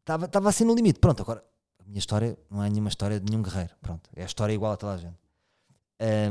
[0.00, 0.98] estava assim no limite.
[0.98, 1.44] Pronto, agora
[1.78, 3.74] a minha história não é nenhuma história de nenhum guerreiro.
[3.80, 5.18] Pronto, é a história igual a toda a gente.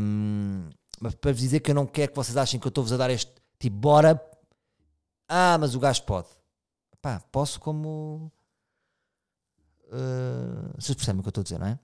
[0.02, 2.92] Um, mas para vos dizer que eu não quero que vocês achem que eu estou-vos
[2.92, 4.22] a dar este tipo, bora.
[5.28, 6.28] Ah, mas o gajo pode.
[7.02, 8.32] Pá, posso como
[9.90, 11.80] Uh, vocês percebem o que eu estou a dizer, não é?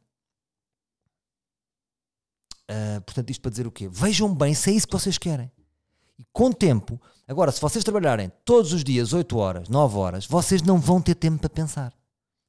[2.70, 3.88] Uh, portanto, isto para dizer o quê?
[3.88, 5.52] Vejam bem se é isso que vocês querem.
[6.18, 10.62] E com tempo, agora, se vocês trabalharem todos os dias 8 horas, 9 horas, vocês
[10.62, 11.94] não vão ter tempo para pensar.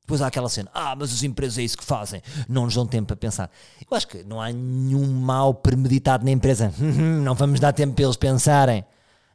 [0.07, 2.87] Depois há aquela cena, ah, mas as empresas é isso que fazem, não nos dão
[2.87, 3.51] tempo para pensar.
[3.91, 8.05] Eu acho que não há nenhum mal premeditado na empresa, não vamos dar tempo para
[8.05, 8.85] eles pensarem.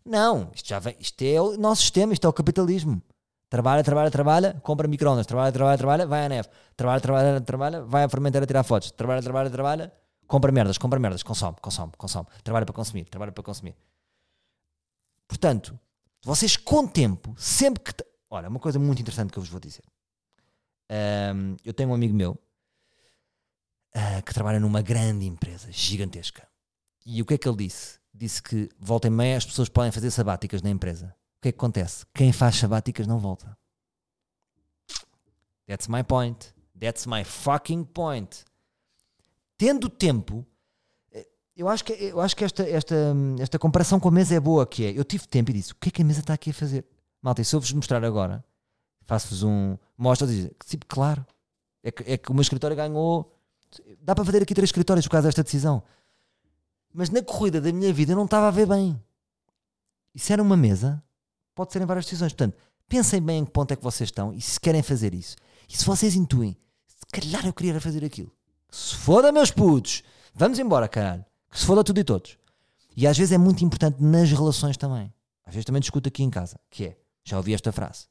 [0.05, 3.01] Não, isto já vem, isto é o nosso sistema, isto é o capitalismo.
[3.49, 8.05] Trabalha, trabalha, trabalha, compra microondas, trabalha, trabalha, trabalha, vai à neve, trabalha, trabalha, trabalha, vai
[8.05, 9.91] à fermenteira tirar fotos, trabalha, trabalha, trabalha,
[10.25, 13.75] compra merdas, compra merdas, consome, consome, consome, trabalha para consumir, trabalha para consumir.
[15.31, 15.79] Portanto,
[16.23, 17.93] vocês com tempo, sempre que.
[18.29, 19.83] Olha, uma coisa muito interessante que eu vos vou dizer.
[21.33, 22.31] Um, eu tenho um amigo meu
[23.95, 26.45] uh, que trabalha numa grande empresa, gigantesca.
[27.05, 27.99] E o que é que ele disse?
[28.13, 31.51] Disse que volta e meia as pessoas podem fazer sabáticas na empresa o que é
[31.51, 32.05] que acontece?
[32.13, 33.57] Quem faz sabáticas não volta.
[35.65, 36.53] That's my point.
[36.79, 38.45] That's my fucking point.
[39.57, 40.45] Tendo tempo,
[41.55, 42.95] eu acho que, eu acho que esta, esta,
[43.39, 45.75] esta comparação com a mesa é boa, que é, eu tive tempo e disse, o
[45.75, 46.85] que é que a mesa está aqui a fazer?
[47.21, 48.43] Malta, e se eu vos mostrar agora,
[49.01, 51.25] faço-vos um, mostra e tipo, claro,
[51.83, 53.37] é que, é que meu escritório ganhou,
[54.01, 55.83] dá para fazer aqui três escritórios por causa desta decisão.
[56.93, 59.01] Mas na corrida da minha vida eu não estava a ver bem.
[60.13, 61.01] Isso era uma mesa
[61.55, 62.33] pode ser em várias decisões.
[62.33, 65.35] Portanto, pensem bem em que ponto é que vocês estão e se querem fazer isso.
[65.69, 68.31] E se vocês intuem, se calhar eu queria fazer aquilo.
[68.69, 71.25] Se foda, meus putos, vamos embora, caralho.
[71.51, 72.37] Que se foda tudo e todos.
[72.95, 75.13] E às vezes é muito importante nas relações também.
[75.45, 78.07] Às vezes também discuto aqui em casa, que é, já ouvi esta frase.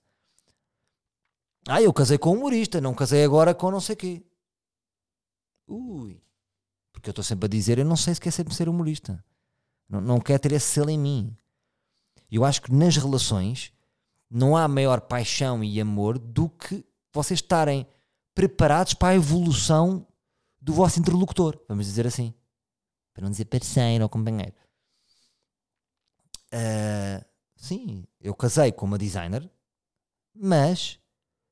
[1.67, 4.23] Ah, eu casei com um humorista, não casei agora com não sei quê.
[5.67, 6.21] Ui.
[6.93, 9.23] Porque eu estou sempre a dizer, eu não sei se quer sempre ser humorista.
[9.89, 11.37] Não, não quer ter esse selo em mim.
[12.31, 13.73] Eu acho que nas relações
[14.31, 17.87] não há maior paixão e amor do que vocês estarem
[18.35, 20.07] preparados para a evolução
[20.61, 22.33] do vosso interlocutor, vamos dizer assim.
[23.13, 24.55] Para não dizer parceiro ou companheiro.
[26.53, 27.25] Uh,
[27.57, 29.49] sim, eu casei com uma designer,
[30.35, 30.99] mas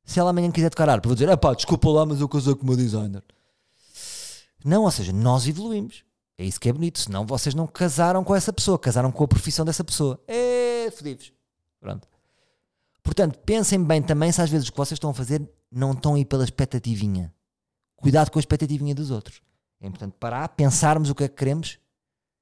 [0.04, 2.62] se ela amanhã quiser tocar harpa, vou dizer: pá, desculpa lá, mas eu casei com
[2.62, 3.22] uma designer.
[4.64, 6.04] Não, ou seja, nós evoluímos.
[6.36, 6.98] É isso que é bonito.
[6.98, 10.22] Senão vocês não casaram com essa pessoa, casaram com a profissão dessa pessoa.
[10.26, 11.32] É fodidos.
[11.80, 12.08] Pronto.
[13.02, 16.14] Portanto, pensem bem também se às vezes o que vocês estão a fazer não estão
[16.14, 17.32] aí pela expectativinha.
[17.96, 19.40] Cuidado com a expectativinha dos outros.
[19.80, 21.78] É importante parar, pensarmos o que é que queremos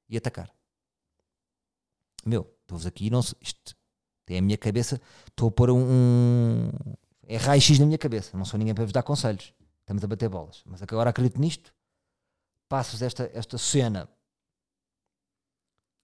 [0.08, 0.50] e atacar.
[2.24, 3.76] Meu, estou-vos aqui, não isto
[4.24, 6.70] tem a minha cabeça, estou a pôr um, um
[7.26, 8.36] é raio-x na minha cabeça.
[8.36, 9.52] Não sou ninguém para vos dar conselhos.
[9.80, 10.62] Estamos a bater bolas.
[10.64, 11.74] Mas agora acredito nisto
[12.68, 14.08] passos esta, esta cena.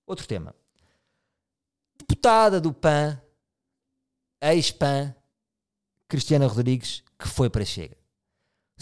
[0.07, 0.55] Outro tema.
[1.97, 3.21] Deputada do PAN,
[4.41, 5.15] ex-PAN,
[6.09, 7.97] Cristiana Rodrigues, que foi para Chega.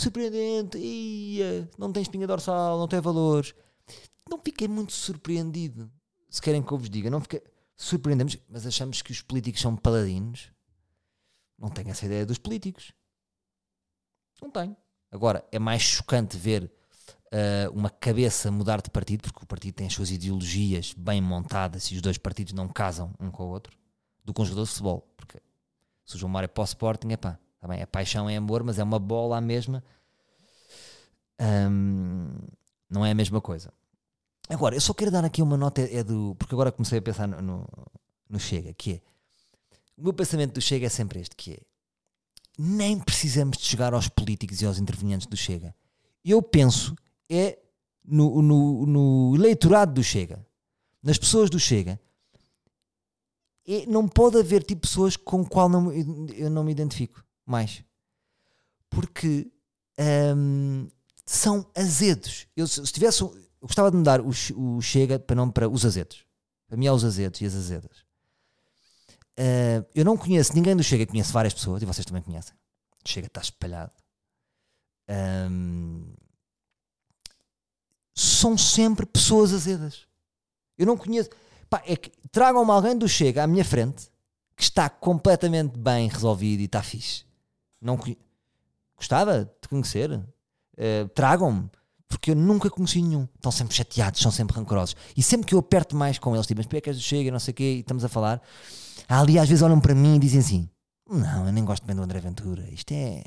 [0.00, 3.54] Surpreendente, ia, não tem espinha dorsal, não tem valores.
[4.30, 5.92] Não fiquei muito surpreendido,
[6.30, 7.10] se querem que eu vos diga.
[7.10, 7.42] Não fiquei,
[7.76, 10.50] surpreendemos, mas achamos que os políticos são paladinos.
[11.58, 12.94] Não tenho essa ideia dos políticos.
[14.40, 14.74] Não tenho.
[15.12, 16.72] Agora, é mais chocante ver
[17.26, 21.84] uh, uma cabeça mudar de partido, porque o partido tem as suas ideologias bem montadas
[21.90, 23.76] e os dois partidos não casam um com o outro,
[24.24, 25.12] do que jogador de futebol.
[25.14, 25.42] Porque
[26.06, 28.36] se o João Mário é para o Sporting, é pá, tá bem, é paixão, é
[28.36, 29.84] amor, mas é uma bola a mesma.
[31.40, 32.34] Um,
[32.88, 33.72] não é a mesma coisa.
[34.48, 36.34] Agora, eu só quero dar aqui uma nota, é do.
[36.38, 37.68] Porque agora comecei a pensar no, no,
[38.28, 39.00] no Chega, que é.
[39.96, 41.60] O meu pensamento do Chega é sempre este, que é.
[42.58, 45.74] Nem precisamos de chegar aos políticos e aos intervenientes do Chega.
[46.24, 46.96] Eu penso
[47.28, 47.58] é
[48.04, 50.44] no, no, no eleitorado do Chega,
[51.02, 52.00] nas pessoas do Chega.
[53.66, 57.84] E não pode haver tipo pessoas com qual não, eu não me identifico mais.
[58.88, 59.50] Porque
[60.36, 60.88] hum,
[61.26, 62.46] são azedos.
[62.56, 63.22] Eu, se tivesse.
[63.22, 66.24] Eu gostava de mudar o, o Chega para não para os azedos.
[66.66, 67.98] Para mim é os azedos e as azedas.
[69.38, 72.54] Uh, eu não conheço ninguém do Chega, conheço várias pessoas e vocês também conhecem.
[73.04, 73.92] Chega está espalhado.
[75.50, 76.12] Um,
[78.14, 80.06] são sempre pessoas azedas.
[80.76, 81.30] Eu não conheço.
[81.68, 84.10] Pá, é que tragam-me alguém do Chega à minha frente
[84.56, 87.24] que está completamente bem resolvido e está fixe.
[87.80, 87.98] Não.
[88.96, 90.12] Gostava de conhecer.
[90.12, 91.70] Uh, tragam-me.
[92.08, 93.28] Porque eu nunca conheci nenhum.
[93.36, 94.96] Estão sempre chateados, são sempre rancorosos.
[95.16, 97.52] E sempre que eu aperto mais com eles, tipo, mas é que Chega, não sei
[97.52, 98.42] o quê, e estamos a falar,
[99.08, 100.70] ali às vezes olham para mim e dizem assim:
[101.08, 102.68] Não, eu nem gosto bem do André Ventura.
[102.68, 103.22] Isto é,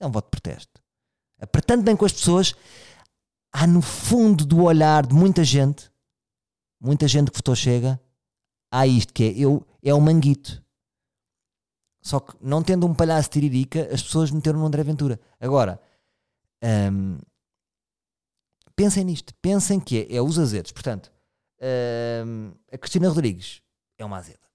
[0.00, 0.80] é um voto de protesto.
[1.40, 2.54] Apertando bem com as pessoas,
[3.52, 5.90] há no fundo do olhar de muita gente,
[6.80, 8.00] muita gente que votou Chega,
[8.70, 10.62] há isto que é, eu, é o manguito.
[12.00, 15.20] Só que não tendo um palhaço tiririca, as pessoas meteram no André Ventura.
[15.40, 15.80] Agora,
[16.92, 17.18] hum,
[18.74, 19.34] pensem nisto.
[19.42, 20.72] Pensem que é, é os azedos.
[20.72, 21.12] Portanto,
[22.24, 23.62] hum, a Cristina Rodrigues
[23.98, 24.48] é uma azeda.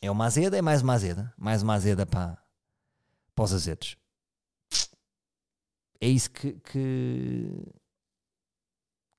[0.00, 1.32] É uma azeda, é mais uma azeda.
[1.36, 2.38] Mais uma azeda para,
[3.34, 3.96] para os azedos.
[6.00, 7.72] É isso que, que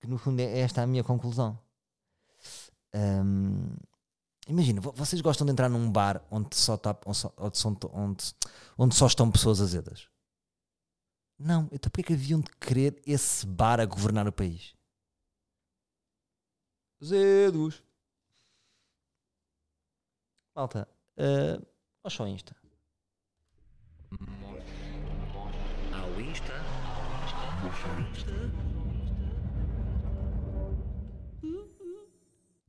[0.04, 1.58] que no fundo é esta a minha conclusão.
[2.94, 3.70] Um,
[4.48, 8.36] imagina, vocês gostam de entrar num bar onde só, tá, onde, onde,
[8.78, 10.08] onde só estão pessoas azedas?
[11.40, 14.76] Não, então porquê que haviam de querer esse bar a governar o país?
[17.02, 17.84] Azedos.
[20.56, 21.66] Malta, uh,
[22.04, 22.56] olha só Insta.
[25.92, 26.54] Ao Insta.
[28.12, 28.73] Insta.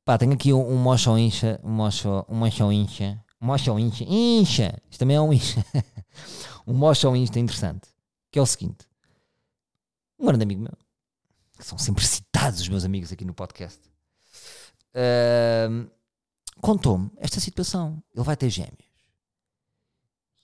[0.04, 4.04] Pá, tenho aqui um, um mocho incha, um mocho, um mocho incha, um mocho incha,
[4.04, 5.64] incha, isto também é um incha,
[6.66, 7.88] um mocho incha interessante,
[8.30, 8.86] que é o seguinte,
[10.18, 10.76] um grande amigo meu,
[11.56, 13.80] que são sempre citados os meus amigos aqui no podcast,
[14.94, 15.90] uh,
[16.60, 18.74] contou-me esta situação, ele vai ter gêmeos,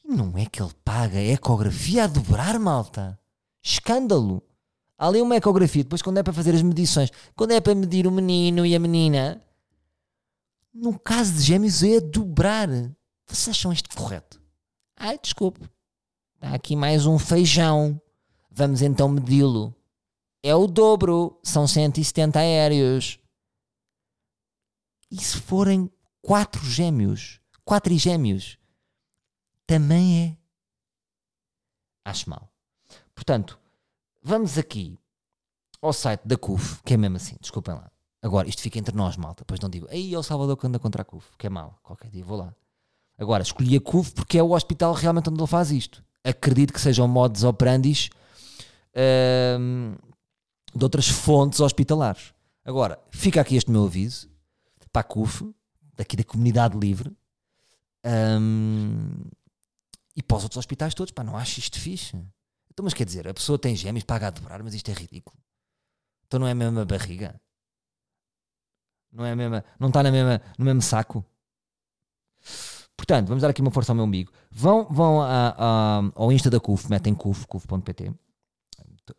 [0.03, 3.21] e não é que ele paga a ecografia a dobrar, malta,
[3.63, 4.43] escândalo,
[4.99, 8.07] Há ali uma ecografia, depois quando é para fazer as medições, quando é para medir
[8.07, 9.43] o menino e a menina,
[10.73, 12.69] no caso de gêmeos é dobrar.
[13.27, 14.41] Vocês acham isto correto?
[14.97, 15.69] Ai, desculpe.
[16.35, 18.01] Está aqui mais um feijão.
[18.51, 19.75] Vamos então medi-lo.
[20.43, 21.39] É o dobro.
[21.43, 23.19] São 170 aéreos.
[25.11, 25.91] E se forem
[26.23, 27.41] quatro gêmeos?
[27.65, 28.59] Quatro gêmeos?
[29.67, 30.37] Também é.
[32.05, 32.53] Acho mal.
[33.15, 33.59] Portanto,
[34.23, 34.99] vamos aqui
[35.81, 37.91] ao site da CUF, que é mesmo assim, desculpem lá.
[38.23, 39.43] Agora, isto fica entre nós, malta.
[39.43, 41.79] Depois não digo, aí é o Salvador que anda contra a CUF, que é mal.
[41.83, 42.55] Qualquer dia vou lá.
[43.17, 46.05] Agora, escolhi a CUF porque é o hospital realmente onde ele faz isto.
[46.23, 48.11] Acredito que sejam modos operandis
[49.59, 49.95] hum,
[50.75, 52.35] de outras fontes hospitalares.
[52.65, 54.29] Agora, fica aqui este meu aviso
[54.93, 55.55] para a CUF,
[55.95, 57.17] daqui da comunidade livre,
[58.41, 59.13] hum,
[60.17, 61.13] e para os outros hospitais todos.
[61.13, 62.17] Pá, não acho isto fixe.
[62.71, 65.37] Então, mas quer dizer, a pessoa tem gêmeos, paga a dobrar, mas isto é ridículo.
[66.27, 67.41] Então não é mesmo a barriga?
[69.13, 71.25] Não é mesma, não está na mesma, no mesmo saco.
[72.97, 74.31] Portanto, vamos dar aqui uma força ao meu amigo.
[74.51, 78.13] Vão, vão a, a, ao Insta da CUF, metem CUF, CUF.pt.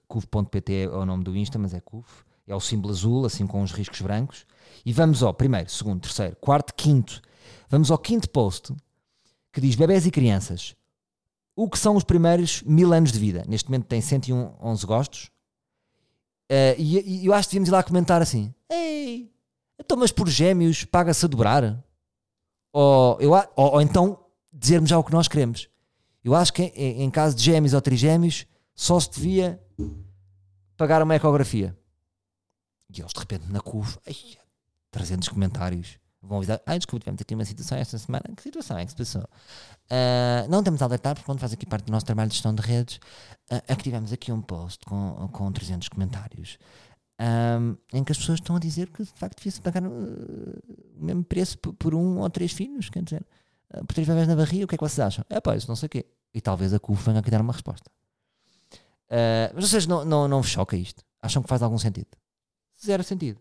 [0.07, 2.23] CUF.pt é o nome do Insta, mas é CUF.
[2.47, 4.45] É o símbolo azul, assim com os riscos brancos.
[4.85, 7.21] E vamos ao primeiro, segundo, terceiro, quarto, quinto.
[7.69, 8.73] Vamos ao quinto post
[9.51, 10.75] que diz bebés e crianças.
[11.55, 13.43] O que são os primeiros mil anos de vida?
[13.47, 15.31] Neste momento tem 101 11 gostos.
[16.51, 19.30] Uh, e, e, eu acho que devíamos ir lá comentar assim: Ei,
[19.83, 21.83] então, mas por gêmeos paga-se a dobrar?
[22.71, 24.17] Ou, eu, ou, ou, então
[24.53, 25.67] dizermos já o que nós queremos.
[26.23, 29.61] Eu acho que em, em caso de gêmeos ou trigêmeos só se devia
[30.77, 31.77] pagar uma ecografia.
[32.89, 33.59] E eles de repente na
[34.07, 34.15] ai,
[34.91, 35.99] 300 comentários.
[36.23, 38.23] Vão avisar, ai desculpa, tivemos aqui uma situação esta semana.
[38.35, 39.23] Que situação é que se passou?
[39.23, 42.53] Uh, não temos a alertar, porque quando faz aqui parte do nosso trabalho de gestão
[42.53, 42.97] de redes,
[43.51, 46.59] uh, é que tivemos aqui um post com, com 300 comentários.
[47.21, 49.89] Um, em que as pessoas estão a dizer que de facto devia-se pagar uh,
[50.97, 53.23] o mesmo preço por, por, um ou três filhos, quer dizer,
[53.75, 55.23] uh, por três bebés na barriga, o que é que vocês acham?
[55.29, 56.05] É pá, isso não sei o quê.
[56.33, 57.91] E talvez a CUF venha aqui dar uma resposta.
[59.07, 61.03] Uh, mas vocês não, não, não vos choca isto?
[61.21, 62.07] Acham que faz algum sentido?
[62.83, 63.39] Zero sentido.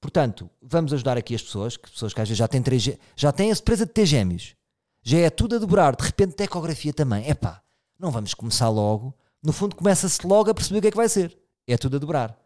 [0.00, 3.30] Portanto, vamos ajudar aqui as pessoas, que pessoas que às vezes já têm, três, já
[3.30, 4.56] têm a surpresa de ter gêmeos,
[5.02, 7.28] já é tudo a dobrar, de repente ecografia também.
[7.28, 7.62] É pá,
[7.96, 9.14] não vamos começar logo.
[9.40, 11.38] No fundo, começa-se logo a perceber o que é que vai ser.
[11.68, 12.45] É tudo a dobrar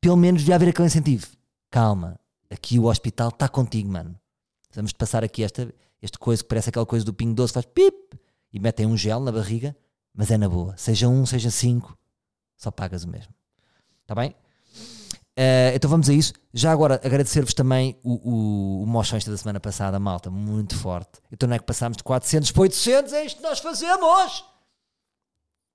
[0.00, 1.26] pelo menos devia haver aquele incentivo.
[1.70, 2.18] Calma,
[2.50, 4.18] aqui o hospital está contigo, mano.
[4.74, 7.96] Vamos passar aqui esta, este coisa que parece aquela coisa do pingo doce, faz pip
[8.52, 9.76] e metem um gel na barriga,
[10.14, 10.76] mas é na boa.
[10.76, 11.96] Seja um, seja cinco,
[12.56, 13.32] só pagas o mesmo.
[14.02, 14.34] Está bem?
[15.38, 16.32] Uh, então vamos a isso.
[16.52, 21.20] Já agora agradecer-vos também o, o, o Mochões da semana passada, malta, muito forte.
[21.30, 24.44] Então não é que passámos de 400 para 800, é isto que nós fazemos!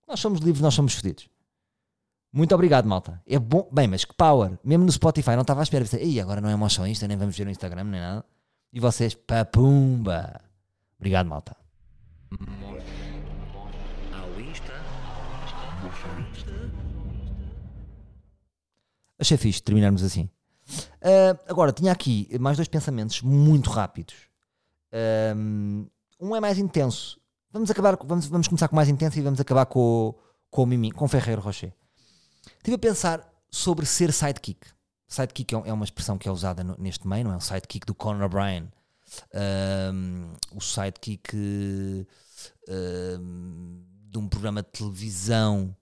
[0.06, 1.30] Nós somos livres, nós somos fodidos.
[2.34, 3.22] Muito obrigado, malta.
[3.28, 3.70] É bom.
[3.72, 4.58] Bem, mas que power.
[4.64, 5.86] Mesmo no Spotify, não estava à espera.
[6.02, 8.26] E agora não é emoção isto, nem vamos ver no Instagram, nem nada.
[8.72, 10.42] E vocês, papumba.
[10.98, 11.56] Obrigado, malta.
[19.20, 20.28] Achei fixe terminarmos assim.
[21.04, 24.16] Uh, agora, tinha aqui mais dois pensamentos muito rápidos.
[25.36, 25.86] Um,
[26.20, 27.22] um é mais intenso.
[27.52, 30.16] Vamos acabar, vamos, vamos começar com o mais intenso e vamos acabar com,
[30.50, 31.72] com o Mimi, com o Ferreiro Rocher.
[32.58, 34.68] Estive a pensar sobre ser sidekick.
[35.08, 37.38] Sidekick é, é uma expressão que é usada neste meio, não é?
[37.38, 38.70] O sidekick do Conor O'Brien.
[39.94, 41.36] Um, o sidekick
[44.14, 45.76] de um programa de televisão.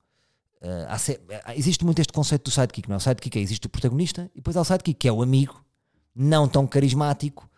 [0.61, 2.97] Uh, existe muito este conceito do sidekick, não é?
[2.97, 5.63] O sidekick é, existe o protagonista e depois há o sidekick, que é o amigo,
[6.15, 7.49] não tão carismático,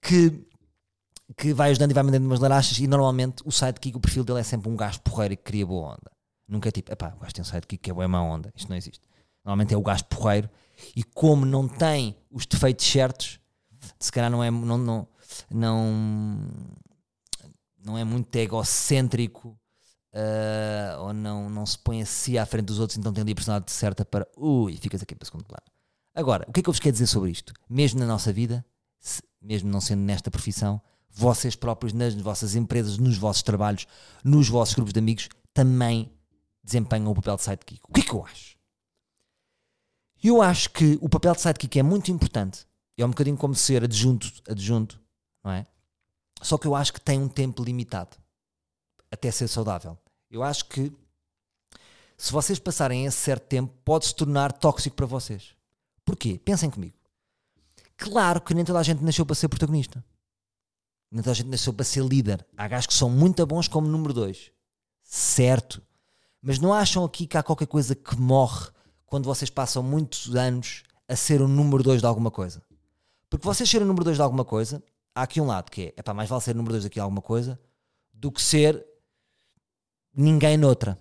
[0.00, 0.46] que,
[1.36, 4.40] que vai ajudando e vai mandando umas larachas e normalmente o sidekick, o perfil dele
[4.40, 6.10] é sempre um gajo porreiro que cria boa onda.
[6.50, 8.52] Nunca é tipo, epá, o gajo tem sidekick que é boa má onda.
[8.56, 9.08] Isto não existe.
[9.44, 10.50] Normalmente é o gajo porreiro
[10.96, 13.38] e como não tem os defeitos certos,
[14.00, 15.08] se calhar não é, não, não,
[15.48, 16.38] não,
[17.84, 19.56] não é muito egocêntrico
[20.12, 23.34] uh, ou não, não se põe assim à frente dos outros, então tem ali a
[23.36, 25.62] personalidade certa para, ui, ficas aqui para segundo plano.
[26.12, 27.52] Agora, o que é que eu vos quero dizer sobre isto?
[27.68, 28.64] Mesmo na nossa vida,
[28.98, 33.86] se, mesmo não sendo nesta profissão, vocês próprios, nas vossas empresas, nos vossos trabalhos,
[34.24, 36.10] nos vossos grupos de amigos, também
[36.62, 37.80] desempenham o papel de sidekick.
[37.88, 38.56] O que é que eu acho?
[40.22, 42.66] Eu acho que o papel de sidekick é muito importante.
[42.96, 45.00] É um bocadinho como ser adjunto, adjunto,
[45.42, 45.66] não é?
[46.42, 48.16] Só que eu acho que tem um tempo limitado
[49.10, 49.98] até ser saudável.
[50.30, 50.92] Eu acho que
[52.16, 55.54] se vocês passarem esse certo tempo, pode se tornar tóxico para vocês.
[56.04, 56.38] Porquê?
[56.38, 56.94] Pensem comigo.
[57.96, 60.04] Claro que nem toda a gente nasceu para ser protagonista.
[61.10, 62.46] Nem toda a gente nasceu para ser líder.
[62.56, 64.52] Há gajos que são muito bons como número dois.
[65.02, 65.82] Certo.
[66.42, 68.70] Mas não acham aqui que há qualquer coisa que morre
[69.06, 72.62] quando vocês passam muitos anos a ser o número 2 de alguma coisa?
[73.28, 74.82] Porque vocês serem o número 2 de alguma coisa,
[75.14, 76.94] há aqui um lado que é, é pá, mais vale ser o número 2 aqui
[76.94, 77.60] de alguma coisa
[78.12, 78.84] do que ser
[80.14, 80.98] ninguém noutra.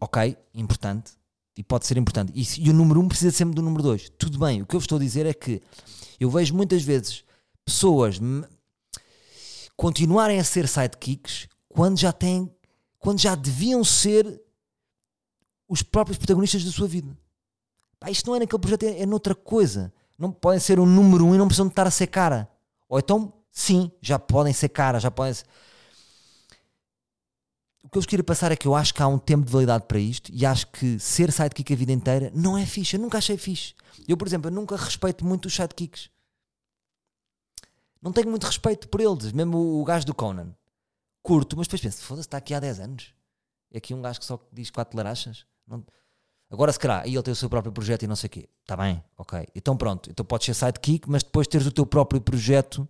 [0.00, 0.36] Ok?
[0.54, 1.12] Importante.
[1.56, 2.32] E pode ser importante.
[2.34, 4.10] E, e o número 1 um precisa sempre do número 2.
[4.10, 4.62] Tudo bem.
[4.62, 5.62] O que eu estou a dizer é que
[6.20, 7.24] eu vejo muitas vezes
[7.64, 8.20] pessoas
[9.76, 12.50] continuarem a ser sidekicks quando já têm,
[12.98, 14.40] quando já deviam ser
[15.68, 17.16] os próprios protagonistas da sua vida.
[18.00, 19.92] Pá, isto não é naquele projeto, é, é noutra coisa.
[20.16, 22.48] Não podem ser o número um e não precisam de estar a ser cara.
[22.88, 25.44] Ou então, sim, já podem ser cara, já podem ser...
[27.84, 29.52] O que eu vos queria passar é que eu acho que há um tempo de
[29.52, 32.96] validade para isto e acho que ser sidekick a vida inteira não é fixe.
[32.96, 33.74] Eu nunca achei fixe.
[34.06, 36.10] Eu, por exemplo, eu nunca respeito muito os sidekicks.
[38.02, 39.32] Não tenho muito respeito por eles.
[39.32, 40.54] Mesmo o gajo do Conan.
[41.22, 43.14] Curto, mas depois penso, foda-se, está aqui há 10 anos.
[43.70, 45.46] É aqui um gajo que só diz quatro larachas.
[45.68, 45.84] Não...
[46.50, 48.48] Agora, se calhar, aí ele tem o seu próprio projeto e não sei o quê.
[48.62, 49.46] Está bem, ok.
[49.54, 52.88] Então pronto, então podes ser sidekick, mas depois teres o teu próprio projeto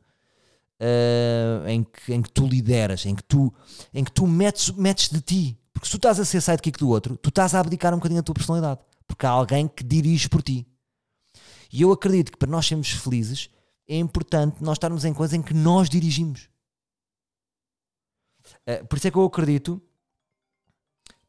[0.81, 3.53] uh, em, que, em que tu lideras, em que tu,
[3.93, 5.59] em que tu metes, metes de ti.
[5.73, 8.21] Porque se tu estás a ser sidekick do outro, tu estás a abdicar um bocadinho
[8.21, 8.81] da tua personalidade.
[9.07, 10.67] Porque há alguém que dirige por ti.
[11.73, 13.51] E eu acredito que para nós sermos felizes
[13.87, 16.49] é importante nós estarmos em coisas em que nós dirigimos.
[18.69, 19.83] Uh, por isso é que eu acredito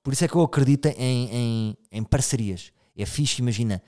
[0.10, 2.72] por isso é que eu acredito em, em, em parcerias.
[2.98, 3.80] É fixe, imagina.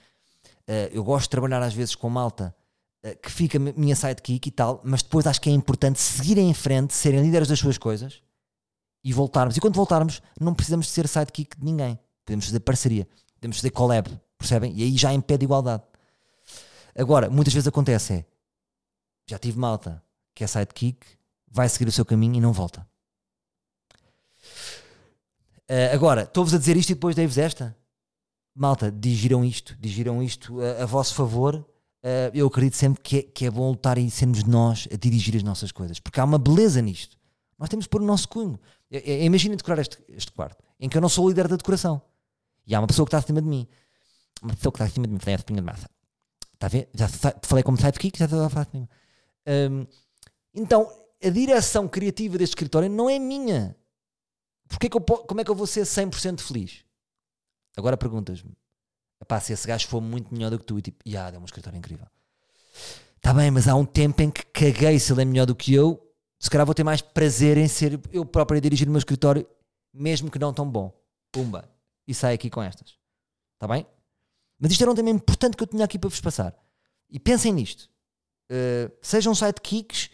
[0.69, 2.55] Uh, eu gosto de trabalhar às vezes com malta
[3.03, 6.53] uh, que fica minha sidekick e tal, mas depois acho que é importante seguirem em
[6.53, 8.21] frente, serem líderes das suas coisas
[9.03, 9.57] e voltarmos.
[9.57, 11.97] E quando voltarmos, não precisamos de ser sidekick de ninguém.
[12.23, 14.07] Podemos fazer parceria, podemos fazer collab,
[14.37, 14.73] percebem?
[14.75, 15.81] E aí já impede igualdade.
[16.95, 18.25] Agora, muitas vezes acontece é
[19.27, 20.03] Já tive malta
[20.35, 21.03] que é sidekick,
[21.49, 22.87] vai seguir o seu caminho e não volta.
[25.71, 27.73] Uh, agora, estou-vos a dizer isto e depois dei-vos esta.
[28.53, 31.55] Malta, digiram isto, digiram isto a, a vosso favor.
[32.03, 35.33] Uh, eu acredito sempre que é, que é bom lutar e sermos nós a dirigir
[35.37, 37.15] as nossas coisas, porque há uma beleza nisto.
[37.57, 38.59] Nós temos pôr o nonosso cunho.
[38.91, 42.01] Imaginem decorar este, este quarto, em que eu não sou o líder da decoração.
[42.67, 43.65] E há uma pessoa que está acima de mim.
[44.41, 45.89] Uma pessoa que está acima de mim, tem a espinha de massa.
[46.53, 46.89] Está a ver?
[46.93, 47.07] Já
[47.43, 48.89] falei como sidekick, já estou a falar de mim.
[49.47, 49.87] Um,
[50.53, 50.91] então,
[51.23, 53.73] a direção criativa deste escritório não é minha.
[54.71, 56.85] Porque que eu, como é que eu vou ser 100% feliz?
[57.75, 58.51] Agora perguntas-me.
[59.27, 61.39] Pá, se esse gajo for muito melhor do que tu e tipo, ah, yeah, é
[61.39, 62.07] um escritório incrível.
[63.17, 65.73] Está bem, mas há um tempo em que caguei se ele é melhor do que
[65.73, 66.01] eu.
[66.39, 69.45] Se calhar vou ter mais prazer em ser eu próprio a dirigir o meu escritório,
[69.93, 70.91] mesmo que não tão bom.
[71.31, 71.69] Pumba.
[72.07, 72.95] E sai aqui com estas.
[73.53, 73.85] Está bem?
[74.59, 76.55] Mas isto era um tema importante que eu tinha aqui para vos passar.
[77.09, 77.89] E pensem nisto.
[78.49, 80.09] Uh, sejam sidekicks,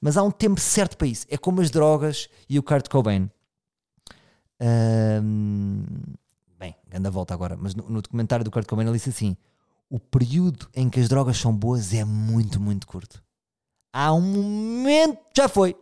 [0.00, 1.26] mas há um tempo certo para isso.
[1.30, 3.30] É como as drogas e o Kurt Cobain.
[4.60, 6.06] Uh,
[6.58, 9.36] bem, anda volta agora, mas no, no, documentário do Kurt Cobain ele disse assim:
[9.88, 13.22] o período em que as drogas são boas é muito, muito curto.
[13.92, 15.74] Há um momento, já foi,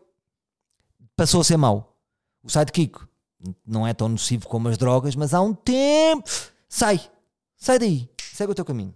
[1.16, 1.96] passou a ser mau.
[2.42, 2.98] O sidekick
[3.66, 6.24] não é tão nocivo como as drogas, mas há um tempo,
[6.68, 7.00] sai,
[7.56, 8.94] sai daí, segue o teu caminho.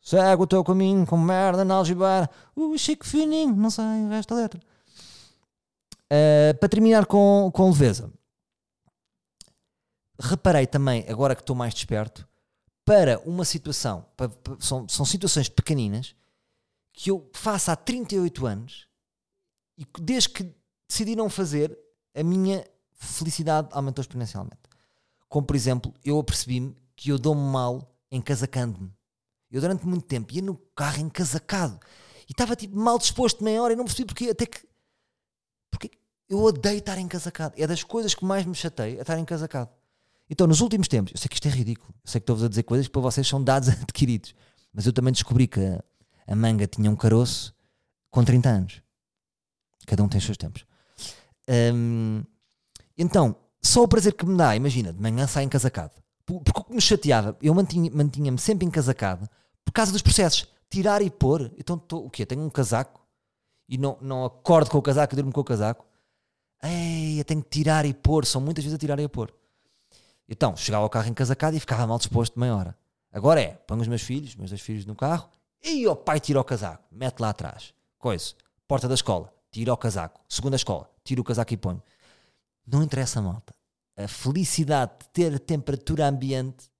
[0.00, 2.30] Segue o teu caminho com merda na algibar.
[2.56, 4.60] Uh, chique fininho, não sei o resto da letra.
[6.06, 8.10] Uh, para terminar com, com leveza,
[10.20, 12.28] reparei também, agora que estou mais desperto,
[12.84, 16.14] para uma situação, para, para, são, são situações pequeninas
[16.92, 18.86] que eu faço há 38 anos
[19.78, 20.54] e desde que
[20.86, 21.76] decidi não fazer,
[22.14, 24.60] a minha felicidade aumentou exponencialmente.
[25.28, 28.92] Como por exemplo, eu apercebi-me que eu dou-me mal encasacando-me.
[29.50, 31.80] Eu durante muito tempo ia no carro encasacado
[32.28, 34.68] e estava tipo mal disposto meia hora e não percebi porque até que
[35.70, 35.90] porque
[36.28, 37.54] eu odeio estar encasacado.
[37.56, 39.70] É das coisas que mais me chateia é estar encasacado.
[40.30, 42.48] Então, nos últimos tempos, eu sei que isto é ridículo, eu sei que estou-vos a
[42.48, 44.32] dizer coisas que para vocês são dados adquiridos,
[44.72, 45.82] mas eu também descobri que a,
[46.28, 47.52] a manga tinha um caroço
[48.10, 48.82] com 30 anos.
[49.86, 50.64] Cada um tem os seus tempos.
[51.74, 52.22] Um,
[52.96, 55.94] então, só o prazer que me dá, imagina, de manhã sai encasacado.
[56.24, 59.28] Porque o que me chateava, eu mantinha-me mantinha sempre encasacado
[59.64, 60.46] por causa dos processos.
[60.70, 61.52] Tirar e pôr.
[61.58, 62.24] Então, tô, o quê?
[62.24, 63.04] Tenho um casaco
[63.68, 65.84] e não, não acordo com o casaco e durmo com o casaco.
[66.62, 68.24] Ei, eu tenho que tirar e pôr.
[68.24, 69.34] São muitas vezes a tirar e a pôr.
[70.30, 72.78] Então, chegava ao carro encasacado e ficava mal disposto de meia hora.
[73.12, 75.28] Agora é, ponho os meus filhos, meus dois filhos no carro,
[75.60, 77.74] e o pai tira o casaco, mete lá atrás.
[77.98, 78.34] Coisa.
[78.68, 80.20] Porta da escola, tira o casaco.
[80.28, 81.82] Segunda escola, tira o casaco e põe.
[82.64, 83.52] Não interessa, malta.
[83.96, 86.70] A felicidade de ter a temperatura ambiente,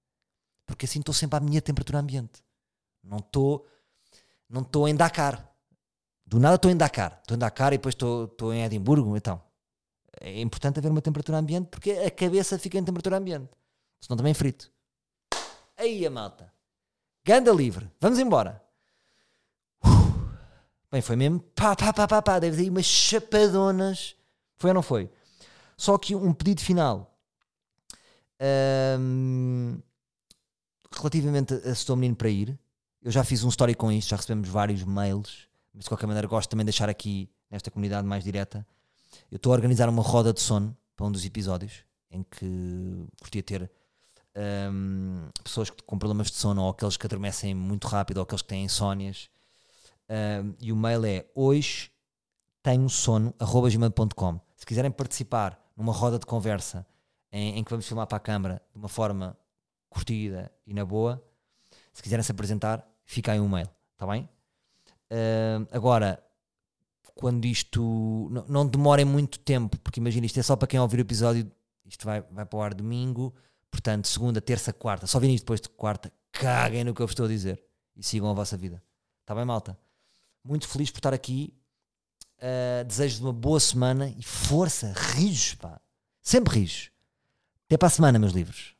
[0.65, 2.41] porque assim estou sempre à minha temperatura ambiente.
[3.03, 3.67] Não estou
[4.49, 5.49] não estou em Dakar.
[6.25, 7.19] Do nada estou em Dakar.
[7.21, 9.15] Estou em Dakar e depois estou em Edimburgo.
[9.17, 9.41] Então,
[10.19, 13.49] é importante haver uma temperatura ambiente porque a cabeça fica em temperatura ambiente.
[13.99, 14.71] Senão também frito.
[15.77, 16.51] Aí a malta.
[17.23, 17.89] Ganda livre.
[17.99, 18.61] Vamos embora.
[20.91, 22.39] Bem, foi mesmo pá, pá, pá, pá, pá.
[22.39, 24.15] Deve ter aí umas chapadonas.
[24.57, 25.09] Foi ou não foi?
[25.77, 27.15] Só que um pedido final.
[28.99, 29.79] Um,
[30.91, 32.59] relativamente a estou menino para ir,
[33.01, 36.27] eu já fiz um story com isto, já recebemos vários mails, mas de qualquer maneira
[36.27, 38.65] gosto também de deixar aqui nesta comunidade mais direta
[39.31, 43.43] eu estou a organizar uma roda de sono para um dos episódios em que curtia
[43.43, 43.71] ter
[44.71, 48.47] um, pessoas com problemas de sono ou aqueles que adormecem muito rápido ou aqueles que
[48.47, 49.29] têm insónias.
[50.09, 51.91] Um, e o mail é hoje
[52.61, 54.39] tenho sono gmail.com.
[54.55, 56.85] Se quiserem participar numa roda de conversa
[57.31, 59.37] em, em, que vamos filmar para a câmara de uma forma
[59.89, 61.23] curtida e na boa,
[61.93, 64.29] se quiserem se apresentar, fica aí um mail, está bem?
[65.11, 66.23] Uh, agora,
[67.21, 70.97] quando isto não, não demorem muito tempo, porque imagina, isto é só para quem ouvir
[70.97, 71.49] o episódio,
[71.85, 73.33] isto vai, vai para o ar domingo,
[73.69, 77.11] portanto, segunda, terça, quarta, só virem isto depois de quarta, caguem no que eu vos
[77.11, 77.63] estou a dizer
[77.95, 78.83] e sigam a vossa vida.
[79.21, 79.77] Está bem, malta?
[80.43, 81.53] Muito feliz por estar aqui.
[82.39, 85.79] Uh, desejo-vos uma boa semana e força, rijos, pá.
[86.21, 86.89] Sempre rijos.
[87.67, 88.75] Até para a semana, meus livros.